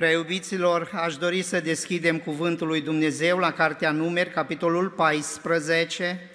Prea 0.00 0.12
iubiților, 0.12 0.90
aș 0.94 1.16
dori 1.16 1.42
să 1.42 1.60
deschidem 1.60 2.18
Cuvântul 2.18 2.66
lui 2.66 2.80
Dumnezeu 2.80 3.38
la 3.38 3.52
Cartea 3.52 3.90
Numeri, 3.90 4.30
capitolul 4.30 4.88
14, 4.88 6.30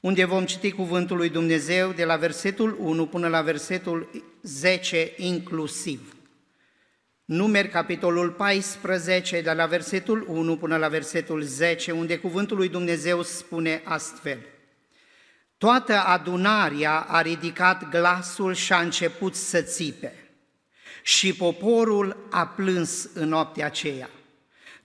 unde 0.00 0.24
vom 0.24 0.44
citi 0.44 0.72
Cuvântul 0.72 1.16
lui 1.16 1.28
Dumnezeu 1.28 1.92
de 1.92 2.04
la 2.04 2.16
versetul 2.16 2.76
1 2.80 3.06
până 3.06 3.28
la 3.28 3.42
versetul 3.42 4.10
10 4.42 5.12
inclusiv. 5.16 6.16
Numeri, 7.24 7.68
capitolul 7.68 8.30
14, 8.30 9.40
de 9.40 9.52
la 9.52 9.66
versetul 9.66 10.24
1 10.28 10.56
până 10.56 10.76
la 10.76 10.88
versetul 10.88 11.42
10, 11.42 11.92
unde 11.92 12.18
Cuvântul 12.18 12.56
lui 12.56 12.68
Dumnezeu 12.68 13.22
spune 13.22 13.82
astfel. 13.84 14.38
Toată 15.58 15.94
adunarea 15.94 16.98
a 16.98 17.20
ridicat 17.20 17.88
glasul 17.88 18.54
și 18.54 18.72
a 18.72 18.80
început 18.80 19.34
să 19.34 19.60
țipe– 19.60 20.12
și 21.06 21.32
poporul 21.32 22.16
a 22.30 22.46
plâns 22.46 23.08
în 23.14 23.28
noaptea 23.28 23.66
aceea. 23.66 24.10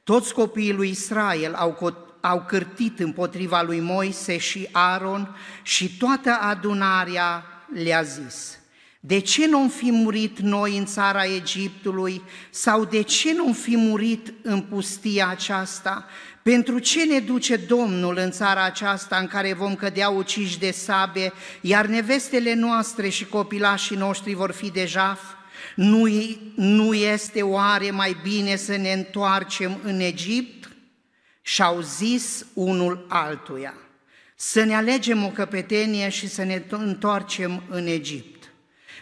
Toți 0.03 0.33
copiii 0.33 0.73
lui 0.73 0.89
Israel 0.89 1.53
au, 1.53 1.95
au 2.19 2.43
cârtit 2.47 2.99
împotriva 2.99 3.61
lui 3.61 3.79
Moise 3.79 4.37
și 4.37 4.67
Aaron 4.71 5.35
și 5.61 5.97
toată 5.97 6.37
adunarea 6.41 7.45
le-a 7.73 8.01
zis, 8.01 8.59
de 8.99 9.19
ce 9.19 9.47
nu 9.47 9.69
fi 9.69 9.91
murit 9.91 10.39
noi 10.39 10.77
în 10.77 10.85
țara 10.85 11.25
Egiptului 11.25 12.21
sau 12.49 12.85
de 12.85 13.01
ce 13.01 13.33
nu 13.33 13.53
fi 13.53 13.77
murit 13.77 14.33
în 14.41 14.61
pustia 14.61 15.27
aceasta? 15.27 16.05
Pentru 16.43 16.79
ce 16.79 17.05
ne 17.05 17.19
duce 17.19 17.55
Domnul 17.55 18.17
în 18.17 18.31
țara 18.31 18.63
aceasta 18.63 19.17
în 19.17 19.27
care 19.27 19.53
vom 19.53 19.75
cădea 19.75 20.09
uciși 20.09 20.59
de 20.59 20.71
sabe, 20.71 21.33
iar 21.61 21.85
nevestele 21.85 22.53
noastre 22.53 23.09
și 23.09 23.25
copilașii 23.25 23.95
noștri 23.95 24.33
vor 24.33 24.51
fi 24.51 24.71
de 24.71 24.85
jaf? 24.85 25.19
Nu, 25.75 26.07
nu 26.55 26.93
este 26.93 27.41
oare 27.41 27.91
mai 27.91 28.17
bine 28.23 28.55
să 28.55 28.75
ne 28.75 28.93
întoarcem 28.93 29.79
în 29.83 29.99
Egipt? 29.99 30.69
Și-au 31.41 31.81
zis 31.81 32.45
unul 32.53 33.05
altuia, 33.09 33.73
să 34.35 34.63
ne 34.63 34.75
alegem 34.75 35.25
o 35.25 35.29
căpetenie 35.29 36.09
și 36.09 36.27
să 36.27 36.43
ne 36.43 36.63
întoarcem 36.69 37.63
în 37.69 37.87
Egipt. 37.87 38.31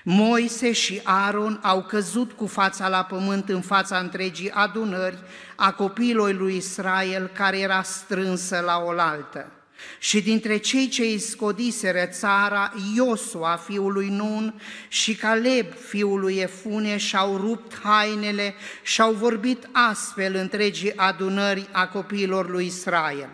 Moise 0.03 0.71
și 0.71 1.01
Aaron 1.03 1.59
au 1.63 1.83
căzut 1.83 2.31
cu 2.31 2.47
fața 2.47 2.87
la 2.87 3.03
pământ 3.03 3.49
în 3.49 3.61
fața 3.61 3.97
întregii 3.97 4.51
adunări 4.51 5.17
a 5.55 5.71
copiilor 5.71 6.33
lui 6.33 6.55
Israel 6.55 7.27
care 7.27 7.59
era 7.59 7.81
strânsă 7.81 8.59
la 8.59 8.77
oaltă. 8.77 9.51
Și 9.99 10.21
dintre 10.21 10.57
cei 10.57 10.87
ce 10.87 11.01
îi 11.01 11.19
scodiseră 11.19 12.05
țara, 12.05 12.73
Iosua, 12.95 13.55
fiul 13.55 13.93
lui 13.93 14.07
Nun, 14.07 14.61
și 14.87 15.15
Caleb, 15.15 15.65
fiul 15.87 16.19
lui 16.19 16.35
Efune, 16.35 16.97
și-au 16.97 17.37
rupt 17.37 17.79
hainele 17.83 18.53
și-au 18.83 19.13
vorbit 19.13 19.69
astfel 19.71 20.35
întregii 20.35 20.97
adunări 20.97 21.67
a 21.71 21.87
copiilor 21.87 22.49
lui 22.49 22.65
Israel. 22.65 23.29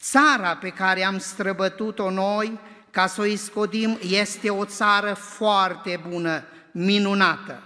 Țara 0.00 0.56
pe 0.56 0.68
care 0.68 1.04
am 1.04 1.18
străbătut-o 1.18 2.10
noi, 2.10 2.58
ca 2.90 3.06
să 3.06 3.20
o 3.20 3.36
scodim, 3.36 3.98
este 4.08 4.50
o 4.50 4.64
țară 4.64 5.14
foarte 5.14 6.00
bună, 6.08 6.44
minunată. 6.72 7.62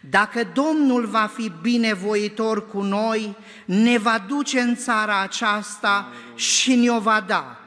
Dacă 0.00 0.50
Domnul 0.54 1.06
va 1.06 1.30
fi 1.34 1.52
binevoitor 1.62 2.68
cu 2.68 2.80
noi, 2.80 3.36
ne 3.64 3.98
va 3.98 4.24
duce 4.28 4.60
în 4.60 4.76
țara 4.76 5.20
aceasta 5.20 6.12
și 6.34 6.74
ne-o 6.74 6.98
va 6.98 7.24
da. 7.26 7.58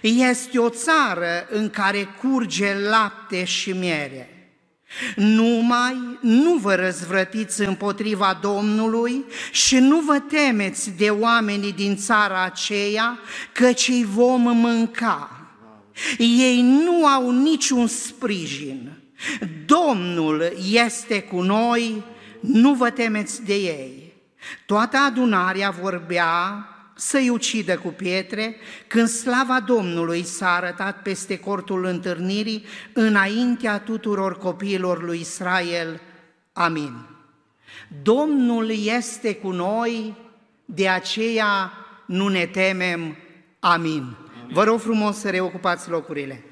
Este 0.00 0.58
o 0.58 0.68
țară 0.68 1.46
în 1.50 1.70
care 1.70 2.08
curge 2.20 2.74
lapte 2.90 3.44
și 3.44 3.70
miere. 3.72 4.34
Numai 5.16 6.18
nu 6.20 6.54
vă 6.54 6.74
răzvrătiți 6.74 7.60
împotriva 7.60 8.38
Domnului 8.42 9.24
și 9.50 9.78
nu 9.78 10.00
vă 10.00 10.18
temeți 10.18 10.90
de 10.96 11.10
oamenii 11.10 11.72
din 11.72 11.96
țara 11.96 12.44
aceea, 12.44 13.18
căci 13.52 13.88
îi 13.88 14.04
vom 14.04 14.40
mânca. 14.40 15.46
Ei 16.18 16.62
nu 16.62 17.06
au 17.06 17.30
niciun 17.30 17.86
sprijin 17.86 18.99
Domnul 19.64 20.52
este 20.72 21.22
cu 21.22 21.40
noi, 21.40 22.04
nu 22.40 22.74
vă 22.74 22.90
temeți 22.90 23.44
de 23.44 23.54
ei. 23.54 24.12
Toată 24.66 24.96
adunarea 24.96 25.70
vorbea 25.70 26.64
să-i 26.94 27.28
ucidă 27.28 27.78
cu 27.78 27.88
pietre, 27.88 28.56
când 28.86 29.08
slava 29.08 29.60
Domnului 29.60 30.22
s-a 30.22 30.54
arătat 30.54 31.02
peste 31.02 31.38
cortul 31.38 31.84
întâlnirii 31.84 32.64
înaintea 32.92 33.78
tuturor 33.78 34.38
copiilor 34.38 35.02
lui 35.02 35.20
Israel. 35.20 36.00
Amin. 36.52 36.92
Domnul 38.02 38.70
este 38.70 39.34
cu 39.34 39.50
noi, 39.50 40.16
de 40.64 40.88
aceea 40.88 41.72
nu 42.06 42.28
ne 42.28 42.46
temem. 42.46 43.16
Amin. 43.58 44.16
Vă 44.52 44.64
rog 44.64 44.80
frumos 44.80 45.16
să 45.16 45.30
reocupați 45.30 45.90
locurile. 45.90 46.44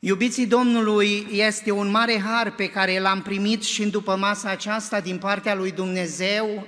Iubiții 0.00 0.46
Domnului, 0.46 1.26
este 1.30 1.70
un 1.70 1.90
mare 1.90 2.18
har 2.18 2.54
pe 2.54 2.68
care 2.68 3.00
l-am 3.00 3.22
primit 3.22 3.62
și 3.62 3.82
în 3.82 3.90
după 3.90 4.16
masa 4.16 4.50
aceasta 4.50 5.00
din 5.00 5.18
partea 5.18 5.54
lui 5.54 5.72
Dumnezeu. 5.72 6.66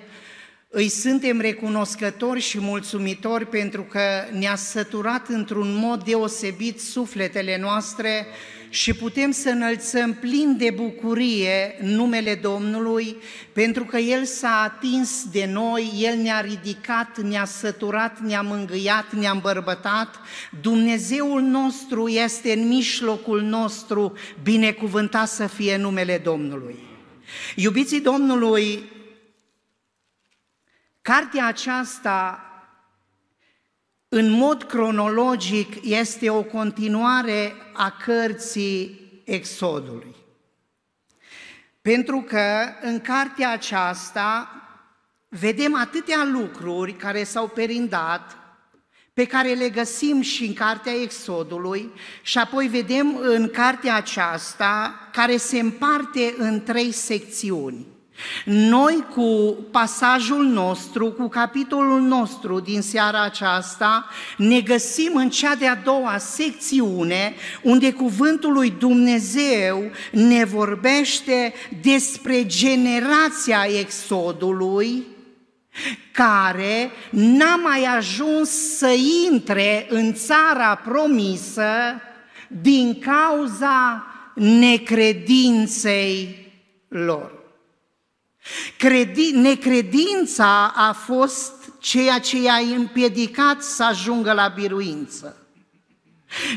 Îi 0.72 0.88
suntem 0.88 1.40
recunoscători 1.40 2.40
și 2.40 2.60
mulțumitori 2.60 3.46
pentru 3.46 3.82
că 3.82 4.00
ne-a 4.38 4.54
săturat 4.54 5.28
într-un 5.28 5.74
mod 5.74 6.04
deosebit 6.04 6.80
sufletele 6.80 7.58
noastre 7.60 8.26
și 8.68 8.92
putem 8.92 9.30
să 9.30 9.48
înălțăm 9.48 10.14
plin 10.14 10.56
de 10.58 10.72
bucurie 10.76 11.76
numele 11.82 12.34
Domnului, 12.34 13.16
pentru 13.52 13.84
că 13.84 13.96
El 13.96 14.24
s-a 14.24 14.62
atins 14.62 15.24
de 15.32 15.48
noi, 15.52 15.90
El 15.98 16.16
ne-a 16.16 16.40
ridicat, 16.40 17.20
ne-a 17.20 17.44
săturat, 17.44 18.18
ne-a 18.18 18.42
mângâiat, 18.42 19.12
ne-a 19.12 19.30
îmbărbătat. 19.30 20.16
Dumnezeul 20.60 21.40
nostru 21.40 22.08
este 22.08 22.52
în 22.52 22.68
mijlocul 22.68 23.42
nostru, 23.42 24.12
binecuvântat 24.42 25.28
să 25.28 25.46
fie 25.46 25.76
numele 25.76 26.20
Domnului. 26.24 26.78
Iubiții 27.56 28.00
Domnului, 28.00 28.98
cartea 31.02 31.46
aceasta 31.46 32.44
în 34.08 34.30
mod 34.30 34.62
cronologic 34.62 35.74
este 35.82 36.30
o 36.30 36.42
continuare 36.42 37.52
a 37.72 37.90
cărții 38.04 39.00
Exodului. 39.24 40.14
Pentru 41.82 42.20
că 42.20 42.68
în 42.82 43.00
cartea 43.00 43.50
aceasta 43.50 44.54
vedem 45.28 45.74
atâtea 45.74 46.24
lucruri 46.24 46.92
care 46.92 47.24
s-au 47.24 47.48
perindat, 47.48 48.36
pe 49.12 49.26
care 49.26 49.52
le 49.52 49.68
găsim 49.68 50.20
și 50.20 50.44
în 50.44 50.52
cartea 50.52 50.92
Exodului 50.92 51.92
și 52.22 52.38
apoi 52.38 52.66
vedem 52.66 53.16
în 53.16 53.50
cartea 53.50 53.96
aceasta 53.96 54.94
care 55.12 55.36
se 55.36 55.58
împarte 55.58 56.34
în 56.38 56.62
trei 56.62 56.92
secțiuni. 56.92 57.86
Noi 58.44 59.04
cu 59.14 59.56
pasajul 59.70 60.44
nostru, 60.44 61.10
cu 61.10 61.28
capitolul 61.28 62.00
nostru 62.00 62.60
din 62.60 62.80
seara 62.80 63.22
aceasta, 63.22 64.06
ne 64.36 64.60
găsim 64.60 65.10
în 65.14 65.30
cea 65.30 65.54
de-a 65.54 65.80
doua 65.84 66.18
secțiune, 66.18 67.34
unde 67.62 67.92
cuvântul 67.92 68.52
lui 68.52 68.74
Dumnezeu 68.78 69.90
ne 70.12 70.44
vorbește 70.44 71.52
despre 71.82 72.46
generația 72.46 73.66
Exodului, 73.78 75.06
care 76.12 76.90
n-a 77.10 77.56
mai 77.56 77.84
ajuns 77.84 78.76
să 78.76 78.94
intre 79.30 79.86
în 79.88 80.14
țara 80.14 80.74
promisă 80.74 81.70
din 82.48 82.98
cauza 82.98 84.06
necredinței 84.34 86.36
lor. 86.88 87.39
Credi- 88.76 89.32
necredința 89.34 90.72
a 90.74 90.92
fost 90.92 91.52
ceea 91.78 92.18
ce 92.18 92.42
i-a 92.42 92.60
împiedicat 92.76 93.62
să 93.62 93.84
ajungă 93.84 94.32
la 94.32 94.48
biruință. 94.48 95.36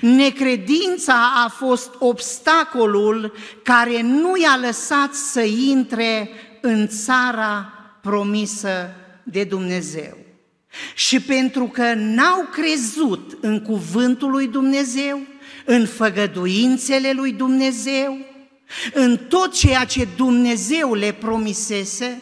Necredința 0.02 1.32
a 1.46 1.50
fost 1.50 1.92
obstacolul 2.00 3.34
care 3.64 4.02
nu 4.02 4.38
i-a 4.38 4.58
lăsat 4.62 5.14
să 5.14 5.42
intre 5.42 6.30
în 6.62 6.88
țara 6.88 7.74
promisă 8.02 8.90
de 9.24 9.44
Dumnezeu. 9.44 10.18
Și 10.96 11.22
pentru 11.22 11.66
că 11.66 11.94
n-au 11.96 12.48
crezut 12.52 13.38
în 13.42 13.62
cuvântul 13.62 14.32
lui 14.32 14.48
Dumnezeu, 14.48 15.22
în 15.66 15.86
făgăduințele 15.86 17.12
lui 17.12 17.32
Dumnezeu, 17.32 18.18
în 18.94 19.18
tot 19.18 19.54
ceea 19.54 19.86
ce 19.86 20.08
Dumnezeu 20.16 20.94
le 20.94 21.14
promisese, 21.14 22.22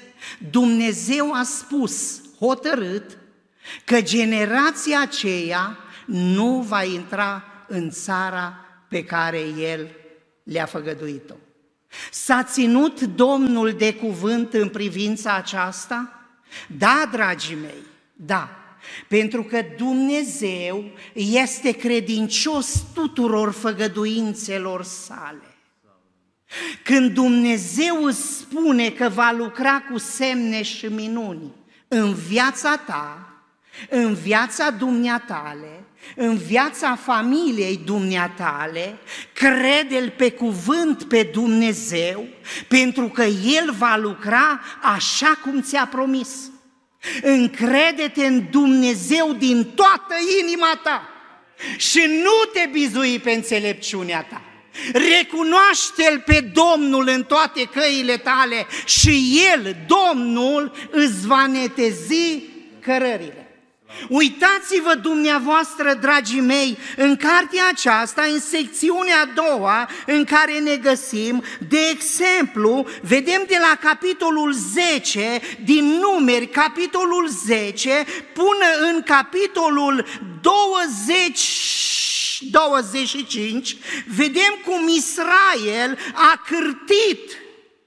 Dumnezeu 0.50 1.33
a 1.33 1.44
spus 1.44 2.21
hotărât 2.39 3.18
că 3.86 4.01
generația 4.01 5.01
aceea 5.01 5.77
nu 6.06 6.65
va 6.68 6.83
intra 6.83 7.44
în 7.68 7.89
țara 7.89 8.65
pe 8.89 9.03
care 9.03 9.39
El 9.57 9.89
le-a 10.44 10.65
făgăduit-o. 10.65 11.36
S-a 12.12 12.44
ținut 12.44 13.01
Domnul 13.01 13.71
de 13.71 13.94
cuvânt 13.94 14.53
în 14.53 14.69
privința 14.69 15.36
aceasta? 15.36 16.30
Da, 16.77 17.09
dragii 17.12 17.56
mei, 17.56 17.83
da. 18.13 18.50
Pentru 19.07 19.44
că 19.44 19.62
Dumnezeu 19.77 20.83
este 21.13 21.71
credincios 21.71 22.83
tuturor 22.94 23.51
făgăduințelor 23.51 24.83
sale. 24.83 25.50
Când 26.83 27.13
Dumnezeu 27.13 28.03
îți 28.03 28.38
spune 28.38 28.89
că 28.89 29.09
va 29.09 29.31
lucra 29.38 29.83
cu 29.92 29.98
semne 29.98 30.62
și 30.62 30.86
minuni 30.86 31.51
în 31.88 32.13
viața 32.13 32.77
ta, 32.77 33.25
în 33.89 34.13
viața 34.13 34.69
dumneatale, 34.69 35.83
în 36.15 36.38
viața 36.38 36.95
familiei 36.95 37.81
dumneatale, 37.86 38.98
crede-L 39.33 40.13
pe 40.18 40.31
cuvânt 40.31 41.03
pe 41.03 41.24
Dumnezeu, 41.24 42.27
pentru 42.68 43.07
că 43.07 43.24
El 43.24 43.74
va 43.77 43.95
lucra 43.95 44.62
așa 44.81 45.39
cum 45.44 45.62
ți-a 45.62 45.86
promis. 45.86 46.51
Încrede-te 47.21 48.25
în 48.25 48.48
Dumnezeu 48.51 49.33
din 49.33 49.63
toată 49.75 50.15
inima 50.42 50.80
ta 50.83 51.09
și 51.77 52.00
nu 52.24 52.51
te 52.53 52.69
bizui 52.71 53.19
pe 53.19 53.31
înțelepciunea 53.31 54.24
ta. 54.30 54.50
Recunoaște-L 54.94 56.23
pe 56.25 56.51
Domnul 56.53 57.07
în 57.07 57.23
toate 57.23 57.63
căile 57.63 58.18
tale 58.18 58.68
și 58.85 59.41
El, 59.53 59.75
Domnul, 59.88 60.71
îți 60.91 61.27
va 61.27 61.45
netezi 61.47 62.44
cărările. 62.81 63.45
Uitați-vă 64.09 64.95
dumneavoastră, 64.95 65.94
dragii 65.94 66.39
mei, 66.39 66.77
în 66.95 67.15
cartea 67.15 67.63
aceasta, 67.71 68.21
în 68.33 68.39
secțiunea 68.39 69.21
a 69.21 69.41
doua 69.41 69.89
în 70.06 70.23
care 70.23 70.59
ne 70.59 70.75
găsim, 70.75 71.44
de 71.69 71.79
exemplu, 71.91 72.85
vedem 73.01 73.44
de 73.47 73.57
la 73.59 73.89
capitolul 73.89 74.53
10 74.53 75.41
din 75.63 75.85
numeri, 75.85 76.47
capitolul 76.47 77.27
10, 77.45 77.89
până 78.33 78.94
în 78.94 79.01
capitolul 79.01 80.06
20 80.41 81.39
25, 82.49 83.75
vedem 84.15 84.59
cum 84.65 84.88
Israel 84.88 85.97
a 86.13 86.41
cârtit 86.47 87.38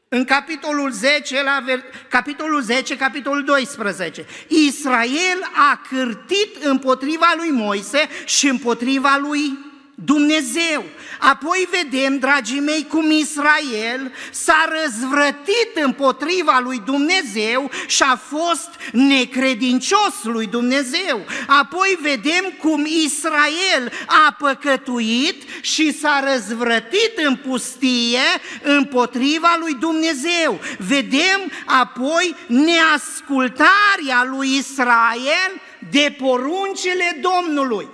în 0.08 0.24
capitolul 0.24 0.90
10, 0.90 1.42
la 1.42 1.64
capitolul 2.08 2.60
10, 2.62 2.96
capitolul 2.96 3.44
12. 3.44 4.26
Israel 4.48 5.50
a 5.70 5.80
cârtit 5.88 6.64
împotriva 6.64 7.34
lui 7.36 7.50
Moise 7.50 8.08
și 8.24 8.48
împotriva 8.48 9.18
lui 9.20 9.63
Dumnezeu. 9.94 10.84
Apoi 11.18 11.68
vedem, 11.70 12.18
dragii 12.18 12.60
mei, 12.60 12.86
cum 12.88 13.10
Israel 13.10 14.12
s-a 14.30 14.68
răzvrătit 14.82 15.70
împotriva 15.74 16.60
lui 16.62 16.82
Dumnezeu 16.84 17.70
și 17.86 18.02
a 18.02 18.16
fost 18.16 18.68
necredincios 18.92 20.14
lui 20.22 20.46
Dumnezeu. 20.46 21.24
Apoi 21.46 21.98
vedem 22.00 22.54
cum 22.58 22.86
Israel 22.86 23.92
a 24.06 24.36
păcătuit 24.38 25.42
și 25.60 25.98
s-a 25.98 26.24
răzvrătit 26.32 27.12
în 27.16 27.36
pustie 27.36 28.20
împotriva 28.62 29.56
lui 29.60 29.74
Dumnezeu. 29.74 30.60
Vedem 30.78 31.52
apoi 31.64 32.36
neascultarea 32.46 34.24
lui 34.30 34.56
Israel 34.56 35.60
de 35.90 36.16
poruncile 36.18 37.20
Domnului. 37.20 37.93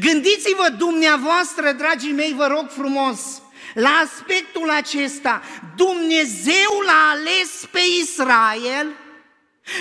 Gândiți-vă 0.00 0.68
dumneavoastră, 0.78 1.72
dragii 1.72 2.12
mei, 2.12 2.34
vă 2.36 2.46
rog 2.46 2.68
frumos, 2.68 3.20
la 3.74 3.88
aspectul 3.88 4.70
acesta. 4.70 5.42
Dumnezeu 5.76 6.80
l-a 6.86 7.10
ales 7.10 7.68
pe 7.70 7.80
Israel 8.02 8.86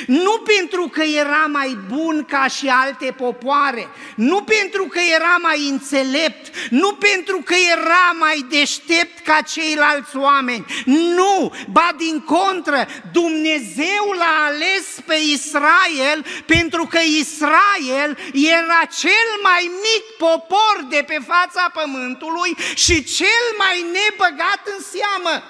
nu 0.07 0.31
pentru 0.37 0.87
că 0.87 1.01
era 1.01 1.45
mai 1.51 1.77
bun 1.87 2.25
ca 2.25 2.47
și 2.47 2.67
alte 2.67 3.13
popoare, 3.17 3.87
nu 4.15 4.43
pentru 4.43 4.83
că 4.83 4.99
era 5.15 5.37
mai 5.41 5.67
înțelept, 5.69 6.69
nu 6.69 6.93
pentru 6.93 7.41
că 7.45 7.55
era 7.71 8.15
mai 8.19 8.45
deștept 8.49 9.19
ca 9.19 9.41
ceilalți 9.41 10.17
oameni, 10.17 10.65
nu, 10.85 11.53
ba 11.71 11.89
din 11.97 12.19
contră, 12.19 12.87
Dumnezeu 13.11 14.05
l-a 14.17 14.45
ales 14.45 14.85
pe 15.05 15.15
Israel 15.33 16.25
pentru 16.45 16.85
că 16.85 16.99
Israel 17.19 18.17
era 18.33 18.81
cel 18.99 19.29
mai 19.43 19.71
mic 19.71 20.03
popor 20.17 20.85
de 20.89 21.03
pe 21.07 21.17
fața 21.27 21.71
pământului 21.73 22.57
și 22.75 23.03
cel 23.03 23.45
mai 23.57 23.85
nebăgat 23.93 24.61
în 24.65 24.83
seamă. 24.83 25.43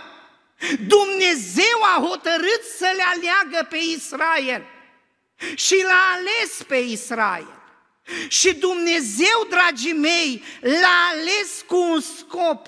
Dumnezeu 0.88 1.78
a 1.96 2.02
hotărât 2.08 2.62
să 2.78 2.92
le 2.96 3.04
aleagă 3.04 3.68
pe 3.70 3.78
Israel 3.78 4.66
și 5.56 5.84
l-a 5.84 6.12
ales 6.16 6.64
pe 6.68 6.76
Israel. 6.76 7.62
Și 8.28 8.54
Dumnezeu, 8.54 9.48
dragii 9.50 9.94
mei, 9.94 10.44
l-a 10.62 11.10
ales 11.12 11.64
cu 11.68 11.78
un 11.78 12.02
scop. 12.02 12.68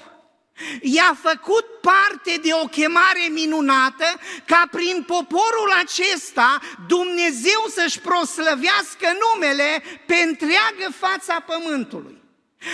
I-a 0.81 1.18
făcut 1.21 1.65
parte 1.81 2.39
de 2.42 2.50
o 2.53 2.65
chemare 2.65 3.27
minunată 3.31 4.06
ca 4.45 4.68
prin 4.71 5.03
poporul 5.07 5.71
acesta 5.83 6.59
Dumnezeu 6.88 7.65
să-și 7.69 8.00
proslăvească 8.00 9.07
numele 9.19 9.83
pe 10.06 10.15
întreagă 10.15 10.94
fața 11.00 11.39
pământului. 11.39 12.25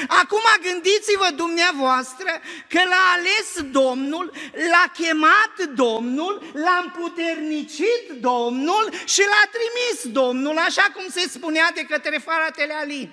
Acum 0.08 0.42
gândiți-vă 0.62 1.30
dumneavoastră 1.36 2.42
că 2.68 2.82
l-a 2.90 3.12
ales 3.16 3.72
Domnul, 3.72 4.34
l-a 4.72 4.92
chemat 4.94 5.56
Domnul, 5.76 6.52
l-a 6.54 6.82
împuternicit 6.84 8.10
Domnul 8.20 8.90
și 9.06 9.20
l-a 9.20 9.50
trimis 9.58 10.14
Domnul, 10.14 10.58
așa 10.58 10.88
cum 10.96 11.06
se 11.10 11.30
spunea 11.30 11.72
de 11.76 11.82
către 11.82 12.18
faratele 12.18 12.74
Ali. 12.74 13.10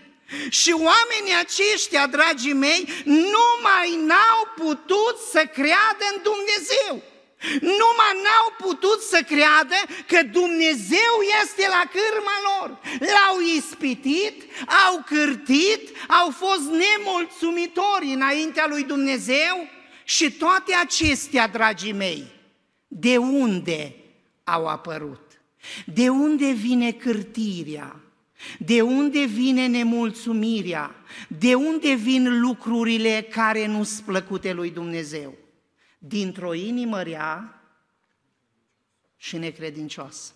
Și 0.48 0.72
oamenii 0.72 1.36
aceștia, 1.38 2.06
dragii 2.06 2.52
mei, 2.52 2.88
nu 3.04 3.46
mai 3.62 3.96
n-au 3.96 4.52
putut 4.56 5.16
să 5.32 5.44
creadă 5.52 6.04
în 6.14 6.22
Dumnezeu. 6.22 7.02
Numai 7.61 8.12
n-au 8.25 8.69
putut 8.69 9.00
să 9.00 9.23
creadă 9.26 9.75
că 10.06 10.23
Dumnezeu 10.32 11.14
este 11.43 11.67
la 11.69 11.82
cârma 11.90 12.37
lor. 12.49 12.79
L-au 12.99 13.40
ispitit, 13.56 14.43
au 14.87 15.05
cârtit, 15.06 15.88
au 16.08 16.31
fost 16.31 16.62
nemulțumitori 16.70 18.12
înaintea 18.14 18.67
lui 18.69 18.85
Dumnezeu 18.85 19.69
și 20.04 20.33
toate 20.33 20.75
acestea, 20.75 21.49
dragii 21.49 21.92
mei, 21.92 22.25
de 22.88 23.16
unde 23.16 23.95
au 24.45 24.66
apărut? 24.66 25.40
De 25.85 26.09
unde 26.09 26.50
vine 26.50 26.92
cârtirea? 26.92 28.00
De 28.59 28.83
unde 28.83 29.25
vine 29.25 29.66
nemulțumirea? 29.66 30.95
De 31.28 31.54
unde 31.54 31.95
vin 31.95 32.40
lucrurile 32.40 33.26
care 33.30 33.66
nu-s 33.66 33.90
plăcute 33.90 34.52
lui 34.52 34.71
Dumnezeu? 34.71 35.38
Dintr-o 35.99 36.55
inimă 36.55 37.02
rea 37.02 37.62
și 39.17 39.37
necredincioasă. 39.37 40.33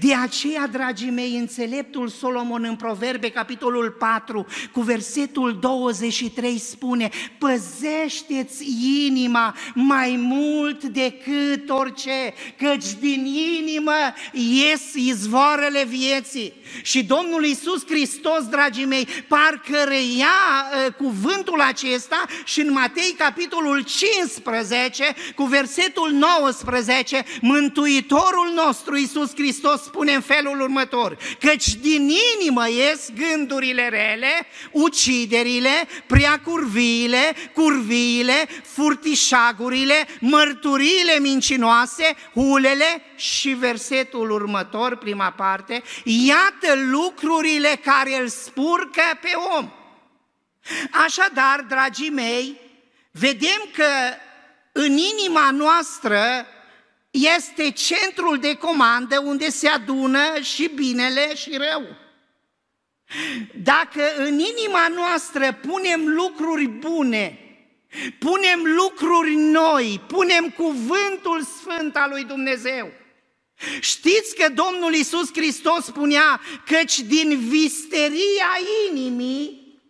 De 0.00 0.14
aceea, 0.14 0.66
dragii 0.66 1.10
mei, 1.10 1.36
înțeleptul 1.36 2.08
Solomon 2.08 2.64
în 2.64 2.76
Proverbe, 2.76 3.28
capitolul 3.28 3.90
4, 3.90 4.46
cu 4.72 4.80
versetul 4.80 5.58
23 5.60 6.58
spune 6.58 7.10
Păzește-ți 7.38 8.64
inima 9.06 9.56
mai 9.74 10.16
mult 10.18 10.84
decât 10.84 11.70
orice, 11.70 12.34
căci 12.58 12.92
din 13.00 13.26
inimă 13.26 13.92
ies 14.32 14.94
izvoarele 14.94 15.84
vieții. 15.84 16.52
Și 16.82 17.04
Domnul 17.04 17.44
Iisus 17.44 17.86
Hristos, 17.86 18.44
dragii 18.50 18.84
mei, 18.84 19.08
parcă 19.28 19.84
reia 19.88 20.26
uh, 20.26 20.92
cuvântul 20.94 21.60
acesta 21.60 22.24
și 22.44 22.60
în 22.60 22.72
Matei, 22.72 23.14
capitolul 23.18 23.84
15, 23.84 25.14
cu 25.34 25.44
versetul 25.44 26.10
19, 26.12 27.24
Mântuitorul 27.40 28.52
nostru 28.54 28.96
Iisus 28.96 29.30
Hristos 29.34 29.51
Hristos 29.52 29.82
spune 29.82 30.12
în 30.12 30.20
felul 30.20 30.60
următor, 30.60 31.18
căci 31.40 31.74
din 31.74 32.10
inimă 32.38 32.68
ies 32.68 33.08
gândurile 33.18 33.88
rele, 33.88 34.46
uciderile, 34.70 35.88
preacurviile, 36.06 37.34
curviile, 37.54 38.48
furtișagurile, 38.64 40.06
mărturiile 40.20 41.18
mincinoase, 41.20 42.16
hulele 42.34 43.02
și 43.16 43.48
versetul 43.48 44.30
următor, 44.30 44.96
prima 44.96 45.30
parte, 45.30 45.82
iată 46.04 46.74
lucrurile 46.90 47.80
care 47.84 48.20
îl 48.20 48.28
spurcă 48.28 49.18
pe 49.20 49.30
om. 49.58 49.70
Așadar, 50.90 51.64
dragii 51.68 52.10
mei, 52.10 52.60
vedem 53.10 53.68
că 53.72 53.88
în 54.72 54.96
inima 54.96 55.50
noastră 55.50 56.46
este 57.12 57.70
centrul 57.70 58.38
de 58.38 58.54
comandă 58.54 59.20
unde 59.20 59.50
se 59.50 59.68
adună 59.68 60.40
și 60.40 60.70
binele 60.74 61.34
și 61.34 61.50
rău. 61.50 61.82
Dacă 63.62 64.02
în 64.16 64.38
inima 64.38 64.88
noastră 64.88 65.52
punem 65.52 66.08
lucruri 66.08 66.66
bune 66.66 67.36
punem 68.18 68.62
lucruri 68.64 69.34
noi, 69.34 70.00
punem 70.06 70.50
cuvântul 70.50 71.42
sfânt 71.42 71.96
al 71.96 72.10
lui 72.10 72.24
Dumnezeu. 72.24 72.92
Știți 73.80 74.34
că 74.34 74.48
Domnul 74.48 74.94
Isus 74.94 75.32
Hristos 75.32 75.84
spunea 75.84 76.40
căci 76.66 77.00
din 77.00 77.38
visteria 77.48 78.50
inimii 78.88 79.80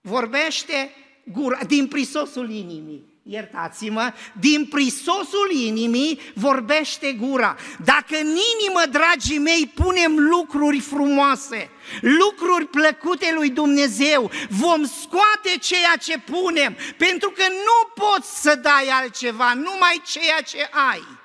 vorbește 0.00 0.94
gura, 1.24 1.64
din 1.64 1.88
prisosul 1.88 2.50
inimii 2.50 3.11
iertați-mă, 3.22 4.12
din 4.32 4.66
prisosul 4.66 5.50
inimii 5.52 6.20
vorbește 6.34 7.12
gura. 7.12 7.56
Dacă 7.84 8.16
în 8.20 8.26
inimă, 8.26 8.82
dragii 8.90 9.38
mei, 9.38 9.72
punem 9.74 10.18
lucruri 10.18 10.80
frumoase, 10.80 11.70
lucruri 12.00 12.66
plăcute 12.66 13.32
lui 13.34 13.50
Dumnezeu, 13.50 14.30
vom 14.48 14.84
scoate 14.84 15.58
ceea 15.60 15.96
ce 16.00 16.18
punem, 16.18 16.76
pentru 16.96 17.30
că 17.30 17.44
nu 17.48 18.04
poți 18.04 18.42
să 18.42 18.54
dai 18.54 18.88
altceva, 18.88 19.54
numai 19.54 20.02
ceea 20.04 20.40
ce 20.46 20.68
ai. 20.90 21.20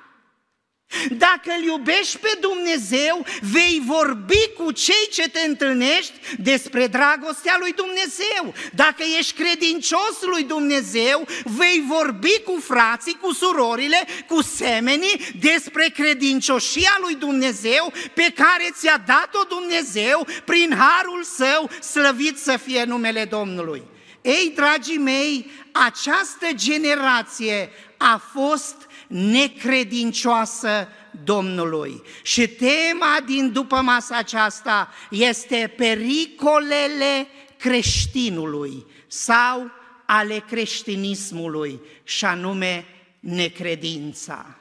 Dacă 1.11 1.51
îl 1.57 1.63
iubești 1.63 2.17
pe 2.17 2.37
Dumnezeu, 2.39 3.25
vei 3.41 3.81
vorbi 3.85 4.49
cu 4.57 4.71
cei 4.71 5.07
ce 5.11 5.29
te 5.29 5.39
întâlnești 5.39 6.13
despre 6.37 6.87
dragostea 6.87 7.55
lui 7.59 7.73
Dumnezeu. 7.73 8.53
Dacă 8.73 9.03
ești 9.17 9.41
credincios 9.41 10.21
lui 10.21 10.43
Dumnezeu, 10.43 11.27
vei 11.43 11.83
vorbi 11.87 12.41
cu 12.45 12.59
frații, 12.63 13.17
cu 13.21 13.33
surorile, 13.33 14.07
cu 14.27 14.41
semenii 14.41 15.19
despre 15.39 15.87
credincioșia 15.95 16.97
lui 17.01 17.15
Dumnezeu 17.15 17.93
pe 18.13 18.33
care 18.35 18.69
ți-a 18.71 19.03
dat-o 19.05 19.43
Dumnezeu 19.49 20.27
prin 20.45 20.75
harul 20.77 21.23
său, 21.23 21.69
slăvit 21.81 22.37
să 22.37 22.57
fie 22.57 22.83
numele 22.83 23.25
Domnului. 23.25 23.83
Ei, 24.21 24.51
dragii 24.55 24.97
mei, 24.97 25.51
această 25.71 26.47
generație 26.53 27.69
a 27.97 28.21
fost 28.33 28.86
necredincioasă 29.07 30.87
Domnului. 31.23 32.01
Și 32.21 32.47
tema 32.47 33.17
din 33.25 33.51
după 33.51 33.81
masa 33.81 34.17
aceasta 34.17 34.89
este 35.09 35.73
pericolele 35.77 37.27
creștinului 37.57 38.85
sau 39.07 39.71
ale 40.05 40.43
creștinismului, 40.47 41.79
și 42.03 42.25
anume 42.25 42.85
necredința. 43.19 44.57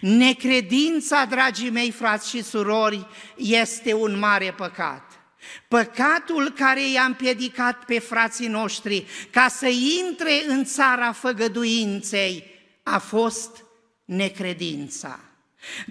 Necredința, 0.00 1.24
dragii 1.24 1.70
mei 1.70 1.90
frați 1.90 2.28
și 2.28 2.42
surori, 2.42 3.06
este 3.36 3.94
un 3.94 4.18
mare 4.18 4.54
păcat. 4.56 5.20
Păcatul 5.68 6.52
care 6.56 6.90
i-a 6.90 7.02
împiedicat 7.02 7.84
pe 7.84 7.98
frații 7.98 8.48
noștri 8.48 9.06
ca 9.30 9.48
să 9.48 9.66
intre 10.06 10.42
în 10.48 10.64
țara 10.64 11.12
făgăduinței 11.12 12.44
a 12.82 12.98
fost 12.98 13.65
necredința. 14.06 15.20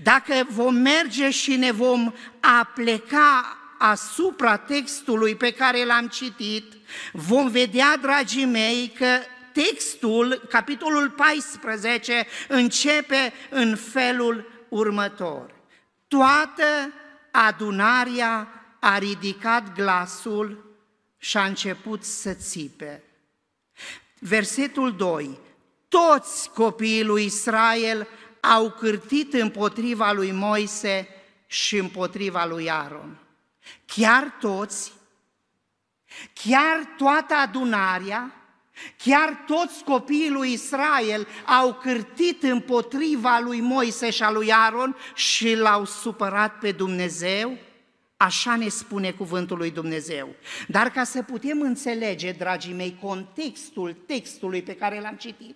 Dacă 0.04 0.48
vom 0.50 0.76
merge 0.76 1.30
și 1.30 1.56
ne 1.56 1.72
vom 1.72 2.14
apleca 2.60 3.58
asupra 3.78 4.58
textului 4.58 5.36
pe 5.36 5.52
care 5.52 5.86
l-am 5.86 6.08
citit, 6.08 6.74
vom 7.14 7.50
vedea, 7.50 7.98
dragii 8.02 8.46
mei, 8.46 8.94
că 8.98 9.18
textul, 9.52 10.48
capitolul 10.50 11.10
14, 11.10 12.28
începe 12.48 13.34
în 13.50 13.76
felul 13.76 14.66
următor. 14.70 15.54
Toată 16.08 16.94
adunarea 17.32 18.48
a 18.80 18.98
ridicat 18.98 19.74
glasul 19.74 20.78
și 21.18 21.38
a 21.38 21.46
început 21.46 22.04
să 22.04 22.34
țipe. 22.34 23.04
Versetul 24.20 24.96
2 24.96 25.40
toți 25.96 26.50
copiii 26.50 27.04
lui 27.04 27.26
Israel 27.26 28.08
au 28.40 28.70
cârtit 28.70 29.34
împotriva 29.34 30.12
lui 30.12 30.32
Moise 30.32 31.08
și 31.48 31.78
împotriva 31.78 32.46
lui 32.46 32.70
Aaron. 32.70 33.20
Chiar 33.86 34.38
toți, 34.40 34.92
chiar 36.34 36.94
toată 36.98 37.34
adunarea, 37.34 38.36
chiar 38.98 39.44
toți 39.48 39.84
copiii 39.84 40.30
lui 40.30 40.52
Israel 40.52 41.28
au 41.46 41.74
cârtit 41.74 42.44
împotriva 42.44 43.40
lui 43.40 43.62
Moise 43.62 44.10
și 44.10 44.24
a 44.24 44.32
lui 44.32 44.52
Aaron 44.52 44.96
și 45.14 45.56
l-au 45.56 45.86
supărat 45.86 46.60
pe 46.60 46.72
Dumnezeu 46.72 47.58
Așa 48.18 48.56
ne 48.56 48.68
spune 48.68 49.12
cuvântul 49.12 49.58
lui 49.58 49.72
Dumnezeu. 49.72 50.36
Dar 50.68 50.90
ca 50.90 51.04
să 51.04 51.22
putem 51.22 51.62
înțelege, 51.62 52.32
dragii 52.32 52.74
mei, 52.74 52.98
contextul 53.02 53.94
textului 54.06 54.62
pe 54.62 54.76
care 54.76 55.00
l-am 55.00 55.16
citit, 55.16 55.56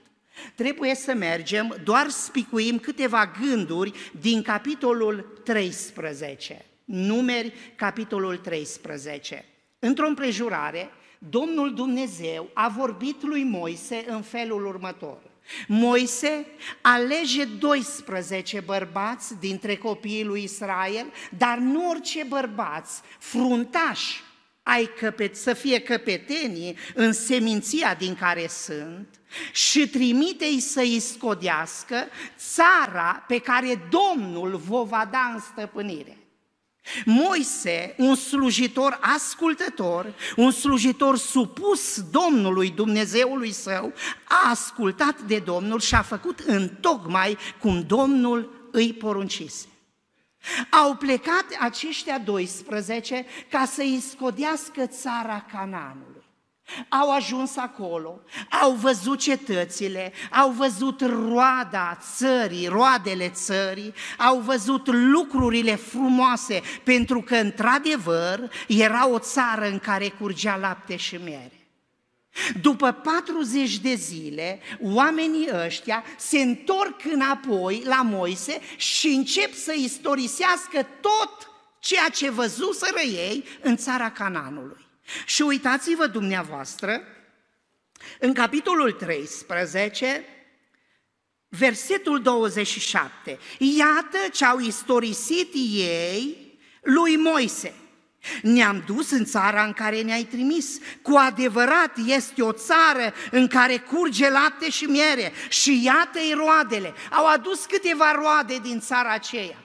Trebuie 0.55 0.95
să 0.95 1.13
mergem, 1.13 1.75
doar 1.83 2.09
spicuim 2.09 2.79
câteva 2.79 3.31
gânduri 3.41 4.11
din 4.19 4.41
capitolul 4.41 5.41
13, 5.43 6.65
numeri 6.85 7.53
capitolul 7.75 8.37
13. 8.37 9.45
Într-o 9.79 10.07
împrejurare, 10.07 10.89
Domnul 11.17 11.73
Dumnezeu 11.73 12.49
a 12.53 12.69
vorbit 12.77 13.23
lui 13.23 13.43
Moise 13.43 14.05
în 14.07 14.21
felul 14.21 14.65
următor. 14.65 15.17
Moise 15.67 16.45
alege 16.81 17.45
12 17.45 18.59
bărbați 18.59 19.39
dintre 19.39 19.75
copiii 19.75 20.23
lui 20.23 20.43
Israel, 20.43 21.05
dar 21.37 21.57
nu 21.57 21.89
orice 21.89 22.23
bărbați, 22.23 23.01
fruntași, 23.19 24.23
ai 24.69 24.89
căpet, 24.99 25.35
să 25.35 25.53
fie 25.53 25.79
căpetenii 25.79 26.77
în 26.93 27.13
seminția 27.13 27.93
din 27.93 28.15
care 28.15 28.47
sunt 28.47 29.07
și 29.51 29.87
trimite-i 29.87 30.59
să-i 30.59 30.99
scodească 30.99 32.07
țara 32.37 33.23
pe 33.27 33.39
care 33.39 33.89
Domnul 33.89 34.61
vă 34.67 34.83
va 34.83 35.07
da 35.11 35.31
în 35.33 35.39
stăpânire. 35.39 36.17
Moise, 37.05 37.95
un 37.97 38.15
slujitor 38.15 38.99
ascultător, 39.15 40.13
un 40.35 40.51
slujitor 40.51 41.17
supus 41.17 42.01
Domnului 42.11 42.69
Dumnezeului 42.69 43.51
său, 43.51 43.93
a 44.23 44.49
ascultat 44.49 45.21
de 45.21 45.39
Domnul 45.39 45.79
și 45.79 45.95
a 45.95 46.01
făcut 46.01 46.39
în 46.39 46.69
tocmai 46.81 47.37
cum 47.59 47.83
Domnul 47.87 48.69
îi 48.71 48.93
poruncise. 48.93 49.65
Au 50.69 50.95
plecat 50.95 51.45
aceștia 51.59 52.17
12 52.17 53.25
ca 53.49 53.65
să-i 53.65 54.03
scodească 54.09 54.85
țara 54.85 55.45
Cananului. 55.51 56.19
Au 56.89 57.11
ajuns 57.11 57.57
acolo, 57.57 58.19
au 58.61 58.71
văzut 58.71 59.19
cetățile, 59.19 60.13
au 60.31 60.49
văzut 60.49 61.01
roada 61.01 61.97
țării, 62.15 62.67
roadele 62.67 63.29
țării, 63.29 63.93
au 64.17 64.39
văzut 64.39 64.87
lucrurile 64.87 65.75
frumoase, 65.75 66.61
pentru 66.83 67.21
că, 67.21 67.35
într-adevăr, 67.35 68.51
era 68.67 69.09
o 69.09 69.19
țară 69.19 69.65
în 69.65 69.79
care 69.79 70.09
curgea 70.09 70.55
lapte 70.55 70.95
și 70.95 71.15
miere. 71.15 71.58
După 72.61 72.91
40 72.91 73.77
de 73.77 73.93
zile, 73.93 74.59
oamenii 74.81 75.49
ăștia 75.65 76.03
se 76.17 76.39
întorc 76.39 77.05
înapoi 77.11 77.81
la 77.85 78.01
Moise 78.01 78.61
și 78.77 79.07
încep 79.07 79.53
să 79.53 79.73
istorisească 79.77 80.87
tot 81.01 81.49
ceea 81.79 82.09
ce 82.09 82.29
văzuseră 82.29 82.99
ei 82.99 83.43
în 83.61 83.77
țara 83.77 84.11
Cananului. 84.11 84.87
Și 85.25 85.41
uitați-vă 85.41 86.07
dumneavoastră, 86.07 87.01
în 88.19 88.33
capitolul 88.33 88.91
13, 88.91 90.25
versetul 91.47 92.21
27, 92.21 93.39
iată 93.57 94.17
ce 94.33 94.45
au 94.45 94.59
istorisit 94.59 95.53
ei 95.73 96.57
lui 96.81 97.15
Moise. 97.15 97.73
Ne-am 98.41 98.83
dus 98.85 99.11
în 99.11 99.25
țara 99.25 99.63
în 99.63 99.73
care 99.73 100.01
ne-ai 100.01 100.23
trimis. 100.23 100.77
Cu 101.01 101.15
adevărat 101.15 101.97
este 102.05 102.41
o 102.41 102.51
țară 102.51 103.13
în 103.31 103.47
care 103.47 103.77
curge 103.77 104.29
lapte 104.29 104.69
și 104.69 104.83
miere 104.83 105.31
și 105.49 105.83
iată-i 105.83 106.33
roadele. 106.35 106.93
Au 107.11 107.25
adus 107.25 107.65
câteva 107.65 108.11
roade 108.11 108.59
din 108.59 108.79
țara 108.79 109.13
aceea. 109.13 109.57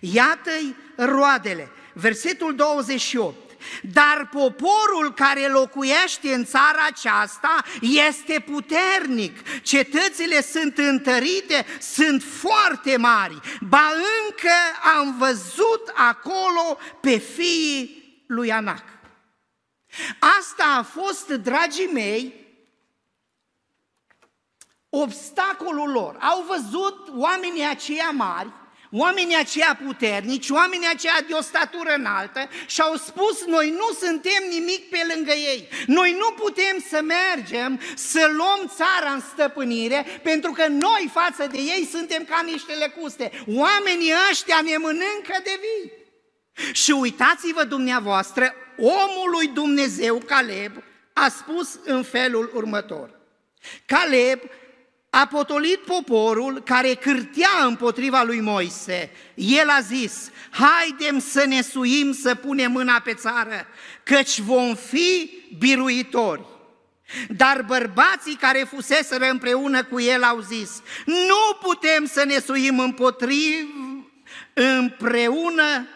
Iată-i 0.00 0.76
roadele. 0.96 1.70
Versetul 1.94 2.54
28 2.54 3.49
dar 3.82 4.28
poporul 4.32 5.12
care 5.14 5.48
locuiește 5.48 6.34
în 6.34 6.44
țara 6.44 6.86
aceasta 6.86 7.64
este 7.80 8.44
puternic, 8.50 9.62
cetățile 9.62 10.42
sunt 10.42 10.78
întărite, 10.78 11.66
sunt 11.80 12.22
foarte 12.22 12.96
mari, 12.96 13.40
ba 13.60 13.92
încă 14.28 14.56
am 14.98 15.16
văzut 15.18 15.92
acolo 15.94 16.78
pe 17.00 17.16
fiii 17.16 18.24
lui 18.26 18.52
Anac. 18.52 18.84
Asta 20.38 20.64
a 20.78 20.82
fost, 20.82 21.28
dragii 21.28 21.90
mei, 21.92 22.40
obstacolul 24.88 25.90
lor. 25.90 26.16
Au 26.20 26.44
văzut 26.48 27.08
oamenii 27.16 27.66
aceia 27.66 28.10
mari, 28.10 28.52
Oamenii 28.92 29.36
aceia 29.36 29.78
puternici, 29.84 30.48
oamenii 30.48 30.88
aceia 30.92 31.24
de 31.28 31.34
o 31.34 31.40
statură 31.40 31.94
înaltă 31.96 32.48
și-au 32.66 32.96
spus, 32.96 33.44
noi 33.46 33.70
nu 33.70 34.06
suntem 34.06 34.42
nimic 34.50 34.88
pe 34.88 34.98
lângă 35.14 35.32
ei. 35.32 35.68
Noi 35.86 36.16
nu 36.18 36.42
putem 36.42 36.84
să 36.88 37.00
mergem, 37.02 37.80
să 37.94 38.30
luăm 38.32 38.72
țara 38.76 39.12
în 39.12 39.20
stăpânire, 39.20 40.06
pentru 40.22 40.52
că 40.52 40.66
noi 40.66 41.10
față 41.12 41.46
de 41.46 41.58
ei 41.58 41.88
suntem 41.90 42.24
ca 42.24 42.40
niște 42.44 42.72
lecuste. 42.72 43.44
Oamenii 43.46 44.12
ăștia 44.30 44.60
ne 44.64 44.76
mănâncă 44.76 45.40
de 45.44 45.60
vii. 45.60 45.92
Și 46.72 46.90
uitați-vă 46.90 47.64
dumneavoastră, 47.64 48.54
omul 48.76 49.30
lui 49.30 49.46
Dumnezeu, 49.46 50.18
Caleb, 50.18 50.72
a 51.12 51.28
spus 51.28 51.78
în 51.84 52.02
felul 52.02 52.50
următor. 52.54 53.18
Caleb 53.86 54.40
a 55.10 55.26
potolit 55.26 55.78
poporul 55.78 56.62
care 56.62 56.94
cârtea 56.94 57.64
împotriva 57.66 58.22
lui 58.22 58.40
Moise. 58.40 59.10
El 59.34 59.68
a 59.68 59.80
zis, 59.80 60.30
haidem 60.50 61.18
să 61.18 61.44
ne 61.46 61.62
suim 61.62 62.12
să 62.12 62.34
punem 62.34 62.72
mâna 62.72 63.00
pe 63.04 63.14
țară, 63.14 63.66
căci 64.02 64.38
vom 64.38 64.74
fi 64.74 65.30
biruitori. 65.58 66.44
Dar 67.28 67.62
bărbații 67.62 68.34
care 68.34 68.68
fuseseră 68.70 69.24
împreună 69.30 69.84
cu 69.84 70.00
el 70.00 70.22
au 70.22 70.40
zis, 70.40 70.82
nu 71.06 71.68
putem 71.68 72.06
să 72.06 72.24
ne 72.24 72.38
suim 72.38 72.78
împotriv, 72.78 73.68
împreună 74.52 75.86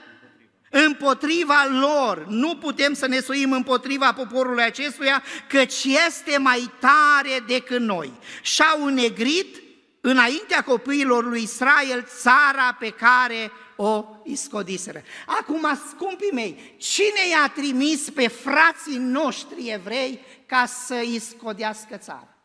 împotriva 0.87 1.67
lor. 1.71 2.27
Nu 2.29 2.57
putem 2.57 2.95
să 2.95 3.07
ne 3.07 3.21
suim 3.21 3.53
împotriva 3.53 4.13
poporului 4.13 4.63
acestuia, 4.63 5.23
căci 5.49 5.85
este 5.85 6.39
mai 6.39 6.71
tare 6.81 7.45
decât 7.47 7.81
noi. 7.81 8.13
Și-au 8.43 8.89
negrit 8.89 9.63
înaintea 10.01 10.63
copiilor 10.63 11.25
lui 11.25 11.43
Israel 11.43 12.07
țara 12.21 12.77
pe 12.79 12.91
care 12.91 13.51
o 13.77 14.05
iscodiseră. 14.25 15.03
Acum, 15.27 15.81
scumpii 15.89 16.33
mei, 16.33 16.77
cine 16.79 17.29
i-a 17.31 17.53
trimis 17.55 18.11
pe 18.11 18.29
frații 18.29 18.99
noștri 18.99 19.71
evrei 19.71 20.21
ca 20.47 20.67
să 20.67 20.95
iscodească 20.95 21.97
țara? 21.97 22.37